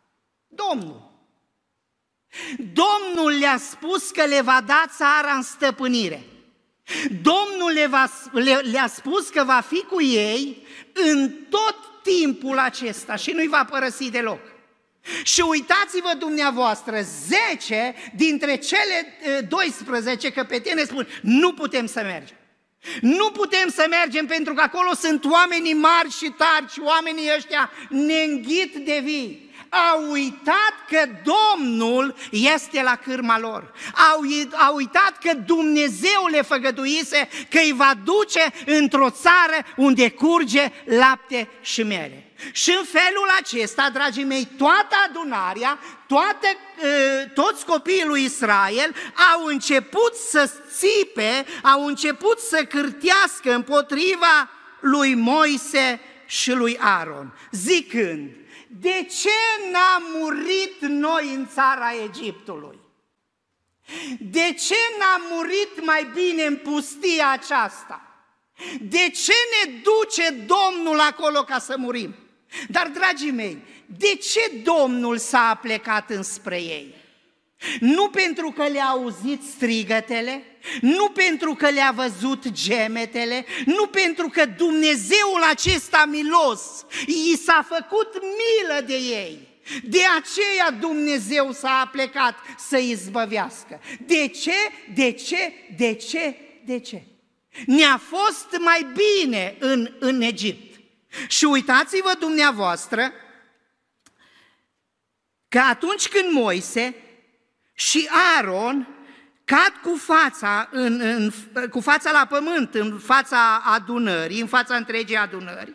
Domnul. 0.48 1.12
Domnul 2.58 3.40
le-a 3.40 3.58
spus 3.58 4.10
că 4.10 4.26
le 4.26 4.42
va 4.42 4.64
da 4.66 4.86
țara 4.98 5.32
în 5.32 5.42
stăpânire. 5.42 6.24
Domnul 7.22 7.72
le 7.74 7.88
va, 7.88 8.12
le, 8.32 8.54
le-a 8.72 8.88
spus 8.88 9.30
că 9.30 9.44
va 9.44 9.64
fi 9.68 9.84
cu 9.84 10.02
ei 10.02 10.68
în 10.94 11.32
tot 11.50 11.76
timpul 12.04 12.58
acesta 12.58 13.16
și 13.16 13.32
nu-i 13.32 13.48
va 13.48 13.66
părăsi 13.70 14.10
deloc. 14.12 14.40
Și 15.24 15.42
uitați-vă 15.42 16.12
dumneavoastră, 16.18 17.02
10 17.62 17.96
dintre 18.16 18.56
cele 18.58 19.18
12 19.48 20.32
căpetene 20.32 20.84
spun, 20.84 21.08
nu 21.22 21.54
putem 21.54 21.86
să 21.86 22.02
mergem. 22.02 22.38
Nu 23.02 23.32
putem 23.32 23.70
să 23.70 23.86
mergem 23.90 24.26
pentru 24.26 24.54
că 24.54 24.62
acolo 24.62 24.94
sunt 24.94 25.26
oamenii 25.26 25.74
mari 25.74 26.10
și 26.10 26.34
tari 26.38 26.72
și 26.72 26.80
oamenii 26.84 27.30
ăștia 27.36 27.72
ne 27.90 28.22
înghit 28.24 28.76
de 28.76 29.02
vii 29.04 29.49
au 29.70 30.12
uitat 30.12 30.74
că 30.90 31.10
Domnul 31.24 32.16
este 32.32 32.82
la 32.82 32.96
cârma 32.96 33.40
lor. 33.40 33.74
Au, 34.12 34.22
au 34.68 34.76
uitat 34.76 35.18
că 35.24 35.34
Dumnezeu 35.46 36.28
le 36.32 36.42
făgăduise 36.42 37.30
că 37.50 37.60
îi 37.60 37.74
va 37.76 37.94
duce 38.04 38.54
într-o 38.66 39.10
țară 39.10 39.66
unde 39.76 40.12
curge 40.12 40.72
lapte 40.86 41.50
și 41.62 41.84
mere. 41.84 42.24
Și 42.52 42.76
în 42.78 42.84
felul 42.84 43.28
acesta, 43.40 43.90
dragii 43.94 44.24
mei, 44.24 44.48
toată 44.58 44.96
adunarea, 45.10 45.80
toate, 46.08 46.58
ă, 46.84 47.26
toți 47.34 47.66
copiii 47.66 48.06
lui 48.06 48.24
Israel 48.24 48.96
au 49.34 49.46
început 49.46 50.14
să 50.30 50.52
țipe, 50.78 51.46
au 51.64 51.86
început 51.86 52.40
să 52.40 52.66
cârtească 52.70 53.54
împotriva 53.54 54.50
lui 54.80 55.16
Moise 55.16 56.00
și 56.26 56.52
lui 56.52 56.78
Aaron, 56.82 57.34
zicând, 57.52 58.30
de 58.72 59.08
ce 59.22 59.70
n-am 59.72 60.04
murit 60.14 60.82
noi 60.82 61.34
în 61.34 61.48
țara 61.48 61.94
Egiptului? 62.04 62.80
De 64.20 64.54
ce 64.54 64.76
n-am 65.00 65.22
murit 65.32 65.86
mai 65.86 66.10
bine 66.14 66.44
în 66.44 66.56
pustia 66.56 67.32
aceasta? 67.32 68.02
De 68.82 69.10
ce 69.10 69.34
ne 69.52 69.82
duce 69.82 70.30
Domnul 70.30 71.00
acolo 71.00 71.44
ca 71.44 71.60
să 71.60 71.76
murim? 71.78 72.16
Dar, 72.68 72.88
dragii 72.88 73.32
mei, 73.32 73.64
de 73.86 74.16
ce 74.16 74.62
Domnul 74.64 75.18
s-a 75.18 75.60
plecat 75.62 76.10
înspre 76.10 76.62
ei? 76.62 76.96
Nu 77.80 78.10
pentru 78.10 78.52
că 78.52 78.68
le-a 78.68 78.86
auzit 78.86 79.42
strigătele, 79.56 80.44
nu 80.82 81.10
pentru 81.10 81.54
că 81.54 81.70
le-a 81.70 81.92
văzut 81.96 82.52
gemetele, 82.52 83.46
nu 83.66 83.88
pentru 83.88 84.30
că 84.30 84.46
Dumnezeul 84.46 85.44
acesta 85.50 86.06
milos 86.06 86.62
i 87.06 87.38
s-a 87.38 87.68
făcut 87.70 88.14
milă 88.14 88.82
de 88.86 88.96
ei. 88.96 89.48
De 89.84 90.00
aceea 90.20 90.72
Dumnezeu 90.80 91.52
s-a 91.52 91.90
plecat 91.92 92.36
să 92.58 92.78
izbăvească. 92.78 93.82
De 94.06 94.28
ce? 94.28 94.56
De 94.94 95.12
ce? 95.12 95.54
De 95.78 95.94
ce? 95.94 96.36
De 96.66 96.80
ce? 96.80 97.04
Ne-a 97.66 98.02
fost 98.10 98.58
mai 98.60 98.88
bine 98.94 99.56
în, 99.60 99.96
în 100.00 100.22
Egipt. 100.22 100.80
Și 101.28 101.46
uitați-vă 101.46 102.12
dumneavoastră 102.20 103.12
că 105.48 105.60
atunci 105.60 106.08
când 106.08 106.32
Moise 106.32 106.96
și 107.80 108.10
Aaron 108.36 108.88
cad 109.46 109.74
cu 109.84 109.98
fața, 109.98 110.68
în, 110.72 111.00
în, 111.00 111.32
cu 111.70 111.80
fața 111.80 112.12
la 112.12 112.26
pământ, 112.30 112.74
în 112.74 113.00
fața 113.04 113.62
adunării, 113.66 114.42
în 114.42 114.48
fața 114.48 114.76
întregii 114.76 115.16
adunări. 115.16 115.74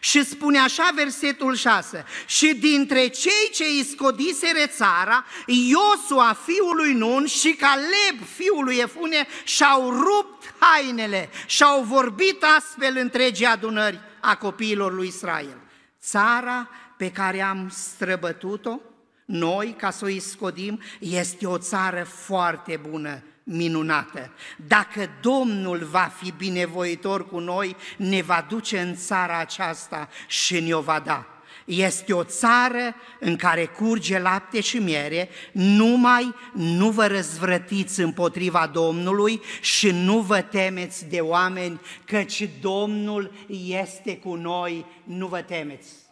Și 0.00 0.24
spune 0.24 0.58
așa 0.58 0.90
versetul 0.94 1.54
6, 1.54 2.04
și 2.26 2.54
dintre 2.54 3.08
cei 3.08 3.50
ce 3.52 3.64
iscodiseră 3.78 4.66
țara, 4.66 5.24
Iosua 5.46 6.36
fiul 6.44 6.76
lui 6.76 6.92
Nun 6.92 7.26
și 7.26 7.52
Caleb 7.52 8.26
fiul 8.36 8.64
lui 8.64 8.76
Efune 8.76 9.26
și-au 9.44 9.90
rupt 9.90 10.54
hainele 10.58 11.30
și-au 11.46 11.82
vorbit 11.82 12.44
astfel 12.56 12.96
întregii 12.96 13.46
adunări 13.46 14.00
a 14.20 14.36
copiilor 14.36 14.94
lui 14.94 15.06
Israel. 15.06 15.60
Țara 16.00 16.68
pe 16.96 17.10
care 17.10 17.42
am 17.42 17.68
străbătut-o, 17.72 18.80
noi, 19.26 19.74
ca 19.78 19.90
să 19.90 20.04
o 20.04 20.20
scodim, 20.20 20.80
este 20.98 21.46
o 21.46 21.58
țară 21.58 22.04
foarte 22.04 22.80
bună, 22.88 23.22
minunată. 23.42 24.30
Dacă 24.66 25.10
Domnul 25.20 25.88
va 25.90 26.12
fi 26.22 26.32
binevoitor 26.36 27.28
cu 27.28 27.38
noi, 27.38 27.76
ne 27.96 28.22
va 28.22 28.46
duce 28.48 28.80
în 28.80 28.94
țara 28.94 29.38
aceasta 29.38 30.08
și 30.26 30.60
ne-o 30.60 30.80
va 30.80 31.00
da. 31.00 31.26
Este 31.64 32.12
o 32.12 32.24
țară 32.24 32.94
în 33.20 33.36
care 33.36 33.66
curge 33.66 34.18
lapte 34.18 34.60
și 34.60 34.78
miere, 34.78 35.28
numai 35.52 36.34
nu 36.52 36.90
vă 36.90 37.06
răzvrătiți 37.06 38.00
împotriva 38.00 38.66
Domnului 38.66 39.40
și 39.60 39.90
nu 39.90 40.20
vă 40.20 40.40
temeți 40.40 41.08
de 41.08 41.20
oameni, 41.20 41.80
căci 42.04 42.48
Domnul 42.60 43.32
este 43.66 44.16
cu 44.16 44.34
noi, 44.34 44.86
nu 45.04 45.26
vă 45.26 45.40
temeți. 45.40 46.05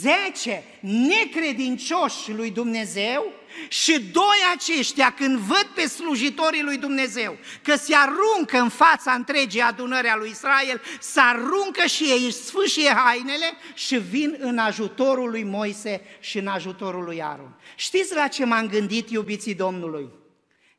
Zece 0.00 0.64
necredincioși 0.80 2.32
lui 2.32 2.50
Dumnezeu 2.50 3.32
și 3.68 4.00
doi 4.00 4.38
aceștia 4.54 5.12
când 5.12 5.38
văd 5.38 5.66
pe 5.74 5.86
slujitorii 5.86 6.62
lui 6.62 6.76
Dumnezeu 6.76 7.36
că 7.62 7.76
se 7.76 7.94
aruncă 7.94 8.58
în 8.58 8.68
fața 8.68 9.12
întregii 9.12 9.60
adunări 9.60 10.08
a 10.08 10.16
lui 10.16 10.30
Israel, 10.30 10.82
se 11.00 11.20
aruncă 11.20 11.86
și 11.86 12.04
ei, 12.04 12.24
își 12.24 12.32
sfâșie 12.32 12.90
hainele 12.90 13.52
și 13.74 13.96
vin 13.96 14.36
în 14.38 14.58
ajutorul 14.58 15.30
lui 15.30 15.44
Moise 15.44 16.00
și 16.20 16.38
în 16.38 16.46
ajutorul 16.46 17.04
lui 17.04 17.22
Aron. 17.22 17.56
Știți 17.76 18.14
la 18.14 18.26
ce 18.28 18.44
m-am 18.44 18.68
gândit, 18.68 19.10
iubiții 19.10 19.54
Domnului? 19.54 20.08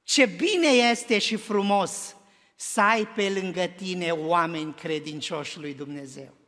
Ce 0.04 0.26
bine 0.26 0.68
este 0.68 1.18
și 1.18 1.36
frumos 1.36 2.16
să 2.56 2.82
ai 2.82 3.08
pe 3.08 3.32
lângă 3.42 3.74
tine 3.78 4.12
oameni 4.12 4.74
credincioși 4.74 5.60
lui 5.60 5.74
Dumnezeu. 5.74 6.39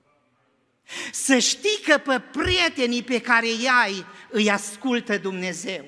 Să 1.12 1.38
știi 1.38 1.80
că 1.86 1.97
pe 1.97 2.21
prietenii 2.32 3.04
pe 3.04 3.21
care 3.21 3.45
îi 3.45 3.69
ai 3.84 4.06
îi 4.30 4.51
ascultă 4.51 5.17
Dumnezeu. 5.17 5.86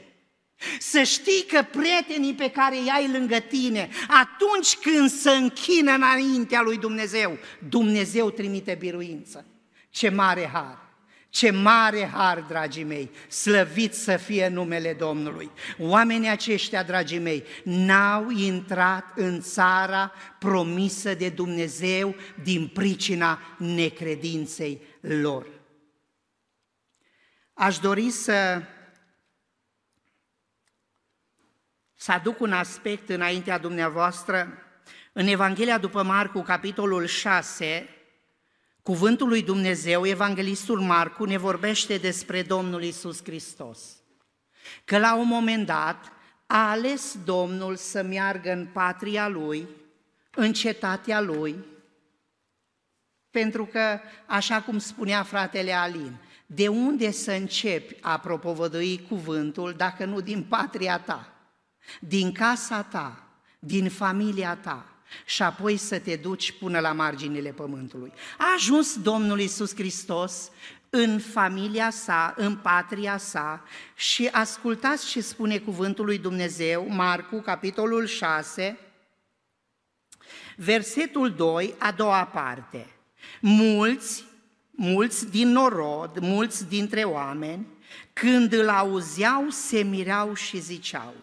Să 0.79 1.03
știi 1.03 1.45
că 1.47 1.65
prietenii 1.71 2.33
pe 2.33 2.49
care 2.49 2.77
îi 2.77 2.91
ai 2.95 3.11
lângă 3.11 3.39
tine, 3.39 3.89
atunci 4.07 4.75
când 4.75 5.09
se 5.09 5.29
închină 5.29 5.91
înaintea 5.91 6.61
lui 6.61 6.77
Dumnezeu, 6.77 7.37
Dumnezeu 7.69 8.29
trimite 8.29 8.75
biruință. 8.79 9.45
Ce 9.89 10.09
mare 10.09 10.49
har! 10.53 10.81
Ce 11.29 11.51
mare 11.51 12.11
har, 12.13 12.45
dragii 12.47 12.83
mei, 12.83 13.11
slăvit 13.27 13.93
să 13.93 14.17
fie 14.17 14.47
numele 14.47 14.93
Domnului. 14.99 15.49
Oamenii 15.79 16.29
aceștia, 16.29 16.83
dragii 16.83 17.19
mei, 17.19 17.43
n-au 17.63 18.29
intrat 18.29 19.05
în 19.15 19.41
țara 19.41 20.11
promisă 20.39 21.13
de 21.13 21.29
Dumnezeu 21.29 22.15
din 22.43 22.67
pricina 22.73 23.39
necredinței 23.57 24.81
lor. 25.07 25.47
Aș 27.53 27.77
dori 27.77 28.09
să 28.09 28.61
să 31.95 32.11
aduc 32.11 32.39
un 32.39 32.53
aspect 32.53 33.09
înaintea 33.09 33.57
dumneavoastră. 33.57 34.57
În 35.13 35.27
Evanghelia 35.27 35.77
după 35.77 36.03
Marcu, 36.03 36.41
capitolul 36.41 37.05
6, 37.05 37.89
cuvântul 38.81 39.27
lui 39.27 39.43
Dumnezeu, 39.43 40.05
evanghelistul 40.05 40.79
Marcu, 40.79 41.25
ne 41.25 41.37
vorbește 41.37 41.97
despre 41.97 42.41
Domnul 42.41 42.83
Isus 42.83 43.23
Hristos. 43.23 43.79
Că 44.85 44.97
la 44.97 45.15
un 45.15 45.27
moment 45.27 45.65
dat 45.65 46.11
a 46.45 46.69
ales 46.69 47.17
Domnul 47.25 47.75
să 47.75 48.01
meargă 48.01 48.51
în 48.51 48.65
patria 48.65 49.27
lui, 49.27 49.67
în 50.35 50.53
cetatea 50.53 51.21
lui, 51.21 51.65
pentru 53.33 53.65
că, 53.65 53.99
așa 54.25 54.61
cum 54.61 54.77
spunea 54.77 55.23
fratele 55.23 55.71
Alin, 55.71 56.15
de 56.45 56.67
unde 56.67 57.11
să 57.11 57.31
începi 57.31 57.95
a 58.01 58.19
propovădui 58.19 59.05
cuvântul 59.09 59.73
dacă 59.77 60.05
nu 60.05 60.21
din 60.21 60.43
patria 60.43 60.99
ta? 60.99 61.33
din 61.99 62.31
casa 62.31 62.81
ta, 62.81 63.23
din 63.59 63.89
familia 63.89 64.55
ta 64.55 64.85
și 65.25 65.43
apoi 65.43 65.77
să 65.77 65.99
te 65.99 66.15
duci 66.15 66.51
până 66.51 66.79
la 66.79 66.91
marginile 66.91 67.51
pământului. 67.51 68.13
A 68.37 68.45
ajuns 68.55 69.01
Domnul 69.01 69.39
Isus 69.39 69.75
Hristos 69.75 70.51
în 70.89 71.19
familia 71.19 71.89
sa, 71.89 72.33
în 72.37 72.55
patria 72.55 73.17
sa 73.17 73.63
și 73.95 74.29
ascultați 74.31 75.07
ce 75.07 75.21
spune 75.21 75.57
cuvântul 75.57 76.05
lui 76.05 76.17
Dumnezeu, 76.17 76.87
Marcu, 76.89 77.39
capitolul 77.39 78.05
6, 78.05 78.77
versetul 80.55 81.31
2, 81.31 81.75
a 81.77 81.91
doua 81.91 82.25
parte. 82.25 82.87
Mulți, 83.39 84.23
mulți 84.71 85.29
din 85.29 85.47
norod, 85.47 86.19
mulți 86.19 86.67
dintre 86.67 87.03
oameni, 87.03 87.67
când 88.13 88.53
îl 88.53 88.69
auzeau, 88.69 89.49
se 89.49 89.83
mirau 89.83 90.33
și 90.33 90.59
ziceau, 90.59 91.13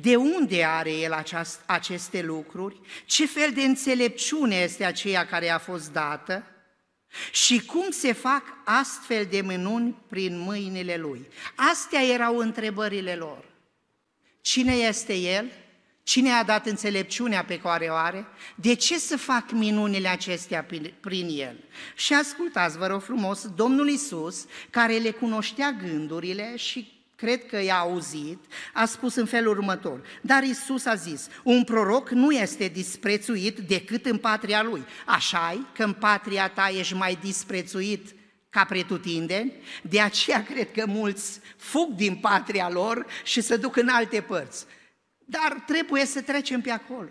de 0.00 0.16
unde 0.16 0.64
are 0.64 0.92
el 0.92 1.12
aceast, 1.12 1.60
aceste 1.66 2.22
lucruri? 2.22 2.80
Ce 3.06 3.26
fel 3.26 3.52
de 3.52 3.62
înțelepciune 3.62 4.56
este 4.56 4.84
aceea 4.84 5.26
care 5.26 5.48
a 5.48 5.58
fost 5.58 5.92
dată? 5.92 6.44
Și 7.32 7.64
cum 7.64 7.90
se 7.90 8.12
fac 8.12 8.42
astfel 8.64 9.26
de 9.30 9.40
minuni 9.40 9.96
prin 10.08 10.38
mâinile 10.38 10.96
lui? 10.96 11.26
Astea 11.54 12.04
erau 12.04 12.36
întrebările 12.36 13.14
lor. 13.14 13.44
Cine 14.40 14.72
este 14.72 15.14
el? 15.14 15.52
Cine 16.08 16.30
a 16.30 16.44
dat 16.44 16.66
înțelepciunea 16.66 17.44
pe 17.44 17.58
care 17.58 17.86
o 17.86 17.94
are? 17.94 18.26
De 18.54 18.74
ce 18.74 18.98
să 18.98 19.16
fac 19.16 19.50
minunile 19.50 20.08
acestea 20.08 20.66
prin 21.00 21.28
el? 21.30 21.64
Și 21.96 22.14
ascultați, 22.14 22.78
vă 22.78 22.86
rog 22.86 23.02
frumos, 23.02 23.48
Domnul 23.56 23.88
Isus, 23.88 24.46
care 24.70 24.96
le 24.96 25.10
cunoștea 25.10 25.76
gândurile 25.82 26.56
și 26.56 27.02
cred 27.16 27.46
că 27.46 27.62
i-a 27.62 27.78
auzit, 27.78 28.38
a 28.72 28.84
spus 28.84 29.14
în 29.14 29.26
felul 29.26 29.56
următor. 29.56 30.02
Dar 30.20 30.42
Isus 30.42 30.84
a 30.84 30.94
zis, 30.94 31.28
un 31.42 31.64
proroc 31.64 32.10
nu 32.10 32.30
este 32.30 32.68
disprețuit 32.68 33.58
decât 33.58 34.06
în 34.06 34.16
patria 34.16 34.62
lui. 34.62 34.84
așa 35.06 35.70
că 35.74 35.84
în 35.84 35.92
patria 35.92 36.48
ta 36.48 36.68
ești 36.78 36.94
mai 36.94 37.18
disprețuit 37.22 38.14
ca 38.50 38.64
pretutindeni, 38.64 39.52
de 39.82 40.00
aceea 40.00 40.44
cred 40.44 40.72
că 40.72 40.86
mulți 40.86 41.40
fug 41.56 41.94
din 41.94 42.16
patria 42.16 42.70
lor 42.70 43.06
și 43.24 43.40
se 43.40 43.56
duc 43.56 43.76
în 43.76 43.88
alte 43.88 44.20
părți. 44.20 44.66
Dar 45.30 45.62
trebuie 45.66 46.06
să 46.06 46.20
trecem 46.20 46.60
pe 46.60 46.70
acolo. 46.70 47.08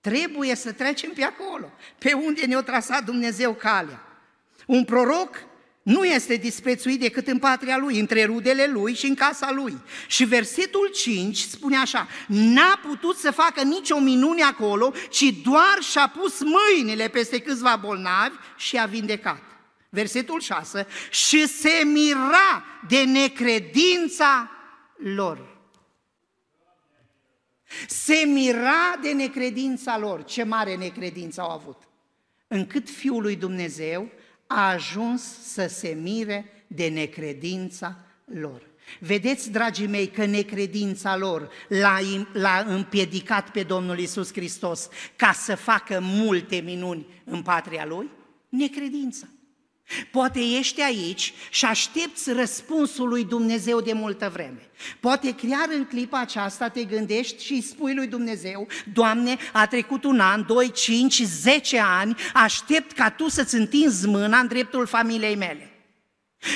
Trebuie 0.00 0.54
să 0.54 0.72
trecem 0.72 1.10
pe 1.10 1.22
acolo, 1.22 1.72
pe 1.98 2.12
unde 2.12 2.46
ne-a 2.46 2.62
trasat 2.62 3.04
Dumnezeu 3.04 3.52
calea. 3.54 4.02
Un 4.66 4.84
proroc 4.84 5.36
nu 5.82 6.04
este 6.04 6.34
disprețuit 6.34 7.00
decât 7.00 7.26
în 7.26 7.38
patria 7.38 7.78
lui, 7.78 7.98
între 7.98 8.24
rudele 8.24 8.66
lui 8.66 8.94
și 8.94 9.06
în 9.06 9.14
casa 9.14 9.50
lui. 9.50 9.76
Și 10.06 10.24
versetul 10.24 10.90
5 10.94 11.38
spune 11.38 11.76
așa, 11.76 12.08
n-a 12.26 12.80
putut 12.82 13.16
să 13.16 13.30
facă 13.30 13.62
nicio 13.62 13.98
minune 13.98 14.42
acolo, 14.42 14.92
ci 15.10 15.24
doar 15.42 15.78
și-a 15.90 16.06
pus 16.06 16.40
mâinile 16.40 17.08
peste 17.08 17.40
câțiva 17.40 17.76
bolnavi 17.76 18.36
și 18.56 18.78
a 18.78 18.84
vindecat. 18.84 19.42
Versetul 19.88 20.40
6, 20.40 20.86
și 21.10 21.46
se 21.46 21.82
mira 21.84 22.64
de 22.88 23.02
necredința 23.02 24.50
lor. 24.96 25.51
Se 27.92 28.24
mira 28.26 28.98
de 29.02 29.12
necredința 29.12 29.98
lor. 29.98 30.24
Ce 30.24 30.42
mare 30.42 30.76
necredință 30.76 31.40
au 31.40 31.50
avut. 31.50 31.76
Încât 32.48 32.88
Fiul 32.88 33.22
lui 33.22 33.36
Dumnezeu 33.36 34.08
a 34.46 34.68
ajuns 34.68 35.22
să 35.52 35.66
se 35.66 35.88
mire 35.88 36.64
de 36.66 36.88
necredința 36.88 37.96
lor. 38.24 38.70
Vedeți, 38.98 39.50
dragii 39.50 39.86
mei, 39.86 40.08
că 40.08 40.24
necredința 40.24 41.16
lor 41.16 41.50
l-a, 41.68 41.98
l-a 42.32 42.64
împiedicat 42.66 43.50
pe 43.50 43.62
Domnul 43.62 43.98
Isus 43.98 44.32
Hristos 44.32 44.88
ca 45.16 45.32
să 45.32 45.54
facă 45.54 45.98
multe 46.02 46.56
minuni 46.56 47.06
în 47.24 47.42
patria 47.42 47.84
lui? 47.86 48.10
Necredința. 48.48 49.26
Poate 50.10 50.40
ești 50.40 50.80
aici 50.80 51.34
și 51.50 51.64
aștepți 51.64 52.32
răspunsul 52.32 53.08
lui 53.08 53.24
Dumnezeu 53.24 53.80
de 53.80 53.92
multă 53.92 54.30
vreme. 54.32 54.70
Poate 55.00 55.34
chiar 55.34 55.68
în 55.76 55.84
clipa 55.84 56.20
aceasta 56.20 56.68
te 56.68 56.84
gândești 56.84 57.44
și 57.44 57.52
îi 57.52 57.62
spui 57.62 57.94
lui 57.94 58.06
Dumnezeu, 58.06 58.68
Doamne, 58.92 59.36
a 59.52 59.66
trecut 59.66 60.04
un 60.04 60.20
an, 60.20 60.44
doi, 60.46 60.70
cinci, 60.70 61.22
zece 61.22 61.78
ani, 61.78 62.16
aștept 62.34 62.92
ca 62.92 63.10
Tu 63.10 63.28
să-ți 63.28 63.54
întinzi 63.54 64.06
mâna 64.06 64.38
în 64.38 64.46
dreptul 64.46 64.86
familiei 64.86 65.36
mele. 65.36 65.66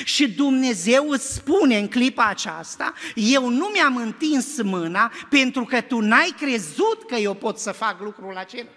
Și 0.05 0.31
Dumnezeu 0.31 1.09
îți 1.09 1.35
spune 1.35 1.79
în 1.79 1.89
clipa 1.89 2.25
aceasta, 2.25 2.93
eu 3.15 3.49
nu 3.49 3.67
mi-am 3.67 3.97
întins 3.97 4.63
mâna 4.63 5.13
pentru 5.31 5.65
că 5.65 5.81
tu 5.81 6.01
n-ai 6.01 6.35
crezut 6.41 7.05
că 7.07 7.15
eu 7.15 7.35
pot 7.35 7.59
să 7.59 7.73
fac 7.73 8.01
lucrul 8.01 8.37
acela. 8.37 8.69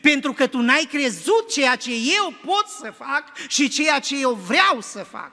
Pentru 0.00 0.32
că 0.32 0.46
tu 0.46 0.60
n-ai 0.60 0.88
crezut 0.90 1.50
ceea 1.50 1.76
ce 1.76 1.90
eu 1.90 2.34
pot 2.44 2.66
să 2.66 2.92
fac 2.96 3.36
și 3.48 3.68
ceea 3.68 3.98
ce 3.98 4.20
eu 4.20 4.32
vreau 4.32 4.80
să 4.80 4.98
fac. 5.10 5.32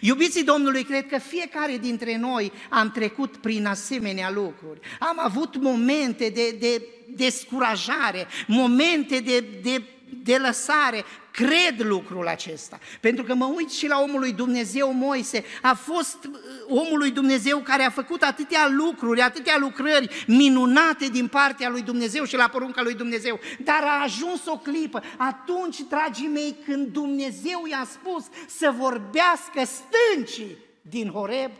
Iubiții 0.00 0.44
Domnului, 0.44 0.84
cred 0.84 1.06
că 1.06 1.18
fiecare 1.18 1.78
dintre 1.78 2.16
noi 2.16 2.52
am 2.70 2.90
trecut 2.90 3.36
prin 3.36 3.66
asemenea 3.66 4.30
lucruri. 4.30 4.80
Am 4.98 5.18
avut 5.18 5.56
momente 5.56 6.28
de, 6.28 6.50
de 6.50 6.82
descurajare, 7.08 8.26
momente 8.46 9.18
de, 9.18 9.40
de 9.40 9.82
de 10.22 10.36
lăsare, 10.36 11.04
cred 11.30 11.80
lucrul 11.80 12.28
acesta. 12.28 12.78
Pentru 13.00 13.24
că 13.24 13.34
mă 13.34 13.44
uit 13.44 13.70
și 13.70 13.86
la 13.86 14.00
omul 14.00 14.20
lui 14.20 14.32
Dumnezeu 14.32 14.92
Moise, 14.92 15.44
a 15.62 15.74
fost 15.74 16.24
uh, 16.24 16.38
omul 16.68 16.98
lui 16.98 17.10
Dumnezeu 17.10 17.58
care 17.58 17.82
a 17.82 17.90
făcut 17.90 18.22
atâtea 18.22 18.68
lucruri, 18.68 19.20
atâtea 19.20 19.56
lucrări 19.58 20.24
minunate 20.26 21.08
din 21.08 21.28
partea 21.28 21.68
lui 21.68 21.82
Dumnezeu 21.82 22.24
și 22.24 22.36
la 22.36 22.48
porunca 22.48 22.82
lui 22.82 22.94
Dumnezeu, 22.94 23.40
dar 23.64 23.82
a 23.82 24.02
ajuns 24.02 24.46
o 24.46 24.58
clipă, 24.58 25.02
atunci, 25.16 25.80
dragii 25.88 26.28
mei, 26.28 26.56
când 26.64 26.86
Dumnezeu 26.86 27.64
i-a 27.70 27.88
spus 27.90 28.24
să 28.48 28.74
vorbească 28.78 29.62
stâncii 29.64 30.56
din 30.82 31.08
Horeb, 31.08 31.50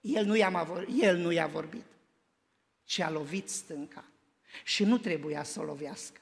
el 0.00 0.24
nu 0.24 0.36
i-a, 0.36 0.66
el 1.00 1.16
nu 1.16 1.32
i-a 1.32 1.46
vorbit, 1.46 1.84
ci 2.84 3.00
a 3.00 3.10
lovit 3.10 3.48
stânca. 3.48 4.04
Și 4.64 4.84
nu 4.84 4.98
trebuia 4.98 5.42
să 5.42 5.60
o 5.60 5.62
lovească. 5.62 6.20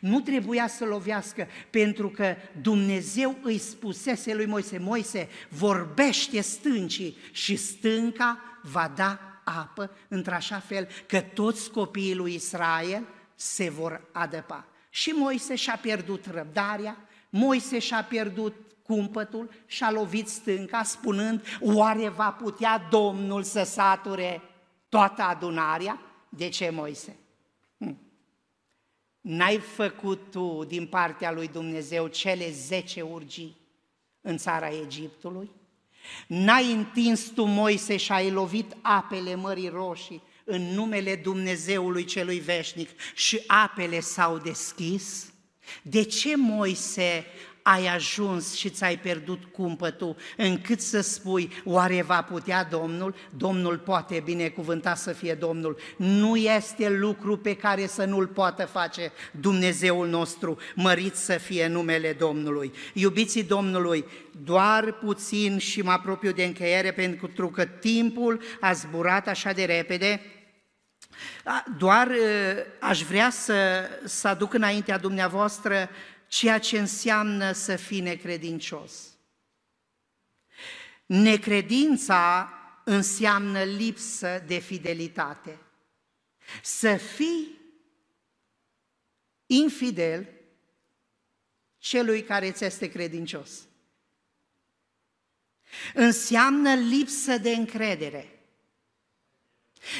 Nu 0.00 0.20
trebuia 0.20 0.68
să 0.68 0.84
lovească 0.84 1.46
pentru 1.70 2.08
că 2.08 2.34
Dumnezeu 2.60 3.38
îi 3.42 3.58
spusese 3.58 4.34
lui 4.34 4.46
Moise, 4.46 4.78
Moise, 4.78 5.28
vorbește 5.48 6.40
stâncii 6.40 7.16
și 7.32 7.56
stânca 7.56 8.38
va 8.62 8.92
da 8.96 9.18
apă 9.44 9.90
într-așa 10.08 10.58
fel 10.58 10.88
că 11.06 11.20
toți 11.20 11.70
copiii 11.70 12.14
lui 12.14 12.34
Israel 12.34 13.06
se 13.34 13.70
vor 13.70 14.00
adăpa. 14.12 14.64
Și 14.90 15.10
Moise 15.10 15.54
și-a 15.54 15.78
pierdut 15.82 16.26
răbdarea, 16.26 16.96
Moise 17.30 17.78
și-a 17.78 18.02
pierdut 18.02 18.54
cumpătul 18.82 19.50
și-a 19.66 19.90
lovit 19.90 20.28
stânca 20.28 20.82
spunând, 20.82 21.44
oare 21.60 22.08
va 22.08 22.30
putea 22.30 22.86
Domnul 22.90 23.42
să 23.42 23.62
sature 23.62 24.42
toată 24.88 25.22
adunarea? 25.22 26.00
De 26.28 26.48
ce, 26.48 26.70
Moise? 26.70 27.16
N-ai 29.20 29.58
făcut 29.58 30.30
tu 30.30 30.64
din 30.64 30.86
partea 30.86 31.32
lui 31.32 31.48
Dumnezeu 31.48 32.06
cele 32.06 32.50
zece 32.50 33.02
urgii 33.02 33.56
în 34.20 34.36
țara 34.36 34.68
Egiptului? 34.68 35.50
N-ai 36.26 36.72
întins 36.72 37.28
tu, 37.28 37.44
Moise, 37.44 37.96
și 37.96 38.12
ai 38.12 38.30
lovit 38.30 38.76
apele 38.82 39.34
Mării 39.34 39.68
Roșii 39.68 40.22
în 40.44 40.62
numele 40.62 41.16
Dumnezeului 41.16 42.04
celui 42.04 42.38
veșnic 42.38 42.90
și 43.14 43.42
apele 43.46 44.00
s-au 44.00 44.38
deschis? 44.38 45.32
De 45.82 46.02
ce 46.02 46.36
Moise 46.36 47.24
ai 47.62 47.86
ajuns 47.86 48.54
și 48.54 48.70
ți-ai 48.70 48.98
pierdut 48.98 49.44
cumpătul, 49.44 50.16
încât 50.36 50.80
să 50.80 51.00
spui, 51.00 51.52
oare 51.64 52.02
va 52.02 52.22
putea 52.22 52.64
Domnul? 52.64 53.14
Domnul 53.36 53.78
poate 53.78 54.22
binecuvânta 54.24 54.94
să 54.94 55.12
fie 55.12 55.34
Domnul. 55.34 55.78
Nu 55.96 56.36
este 56.36 56.88
lucru 56.88 57.36
pe 57.36 57.56
care 57.56 57.86
să 57.86 58.04
nu-l 58.04 58.26
poată 58.26 58.64
face 58.64 59.12
Dumnezeul 59.40 60.08
nostru, 60.08 60.58
mărit 60.74 61.14
să 61.14 61.32
fie 61.32 61.66
numele 61.66 62.12
Domnului. 62.12 62.72
Iubiții 62.92 63.42
Domnului, 63.42 64.04
doar 64.44 64.92
puțin 64.92 65.58
și 65.58 65.82
mă 65.82 65.90
apropiu 65.90 66.32
de 66.32 66.44
încheiere 66.44 66.92
pentru 66.92 67.48
că 67.48 67.64
timpul 67.64 68.40
a 68.60 68.72
zburat 68.72 69.28
așa 69.28 69.52
de 69.52 69.64
repede, 69.64 70.20
Doar 71.78 72.10
aș 72.78 73.02
vrea 73.02 73.30
să, 73.30 73.88
să 74.04 74.28
aduc 74.28 74.54
înaintea 74.54 74.98
dumneavoastră 74.98 75.88
ceea 76.30 76.58
ce 76.58 76.78
înseamnă 76.78 77.52
să 77.52 77.76
fii 77.76 78.00
necredincios. 78.00 78.92
Necredința 81.06 82.52
înseamnă 82.84 83.62
lipsă 83.62 84.42
de 84.46 84.58
fidelitate. 84.58 85.58
Să 86.62 86.96
fii 86.96 87.58
infidel 89.46 90.28
celui 91.78 92.22
care 92.22 92.50
ți 92.50 92.64
este 92.64 92.88
credincios. 92.88 93.50
Înseamnă 95.94 96.74
lipsă 96.74 97.38
de 97.38 97.50
încredere. 97.50 98.40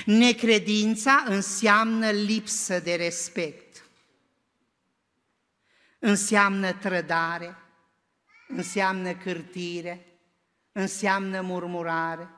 Necredința 0.04 1.24
înseamnă 1.26 2.10
lipsă 2.10 2.80
de 2.80 2.94
respect. 2.94 3.84
Înseamnă 6.02 6.72
trădare, 6.72 7.56
înseamnă 8.48 9.14
cârtire, 9.14 10.06
înseamnă 10.72 11.40
murmurare. 11.40 12.28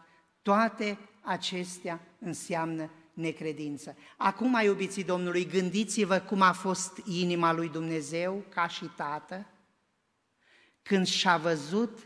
Toate 0.43 0.99
acestea 1.21 2.01
înseamnă 2.19 2.91
necredință. 3.13 3.97
Acum, 4.17 4.51
mai 4.51 4.67
iubiții 4.67 5.05
Domnului, 5.05 5.47
gândiți-vă 5.47 6.19
cum 6.19 6.41
a 6.41 6.53
fost 6.53 6.97
inima 7.05 7.53
lui 7.53 7.69
Dumnezeu 7.69 8.45
ca 8.49 8.67
și 8.67 8.85
tată 8.97 9.47
când 10.83 11.07
și-a 11.07 11.37
văzut 11.37 11.99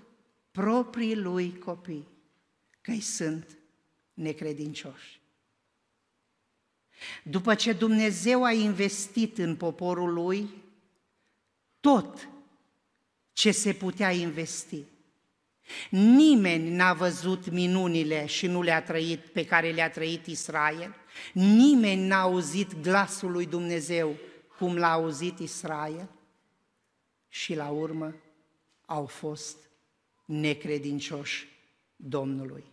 proprii 0.50 1.16
lui 1.16 1.58
copii 1.58 2.08
că 2.80 2.90
îi 2.90 3.00
sunt 3.00 3.58
necredincioși. 4.14 5.20
După 7.22 7.54
ce 7.54 7.72
Dumnezeu 7.72 8.44
a 8.44 8.52
investit 8.52 9.38
în 9.38 9.56
poporul 9.56 10.12
lui 10.12 10.64
tot 11.86 12.28
ce 13.32 13.50
se 13.50 13.72
putea 13.72 14.10
investi, 14.10 14.84
Nimeni 15.90 16.70
n-a 16.70 16.92
văzut 16.92 17.50
minunile 17.50 18.26
și 18.26 18.46
nu 18.46 18.62
le-a 18.62 18.82
trăit 18.82 19.20
pe 19.20 19.44
care 19.44 19.70
le-a 19.70 19.90
trăit 19.90 20.26
Israel. 20.26 20.94
Nimeni 21.32 22.06
n-a 22.06 22.20
auzit 22.20 22.80
glasul 22.80 23.30
lui 23.30 23.46
Dumnezeu 23.46 24.16
cum 24.58 24.76
l-a 24.76 24.92
auzit 24.92 25.38
Israel. 25.38 26.08
Și 27.28 27.54
la 27.54 27.68
urmă 27.68 28.14
au 28.84 29.06
fost 29.06 29.56
necredincioși 30.24 31.48
Domnului. 31.96 32.64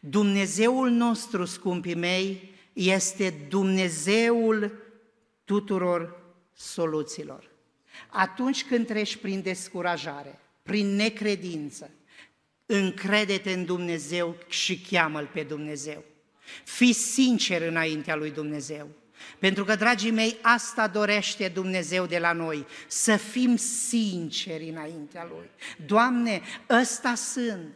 Dumnezeul 0.00 0.90
nostru, 0.90 1.44
scumpii 1.44 1.94
mei, 1.94 2.54
este 2.72 3.46
Dumnezeul 3.48 4.72
tuturor 5.44 6.22
soluțiilor. 6.52 7.53
Atunci 8.08 8.64
când 8.64 8.86
treci 8.86 9.16
prin 9.16 9.42
descurajare, 9.42 10.38
prin 10.62 10.94
necredință, 10.94 11.90
încrede-te 12.66 13.52
în 13.52 13.64
Dumnezeu 13.64 14.36
și 14.48 14.80
cheamă-L 14.80 15.30
pe 15.32 15.42
Dumnezeu. 15.42 16.04
Fii 16.64 16.92
sincer 16.92 17.62
înaintea 17.62 18.14
lui 18.14 18.30
Dumnezeu. 18.30 18.88
Pentru 19.38 19.64
că, 19.64 19.74
dragii 19.74 20.10
mei, 20.10 20.36
asta 20.42 20.88
dorește 20.88 21.48
Dumnezeu 21.48 22.06
de 22.06 22.18
la 22.18 22.32
noi, 22.32 22.66
să 22.86 23.16
fim 23.16 23.56
sinceri 23.56 24.68
înaintea 24.68 25.28
Lui. 25.30 25.50
Doamne, 25.86 26.42
ăsta 26.70 27.14
sunt, 27.14 27.74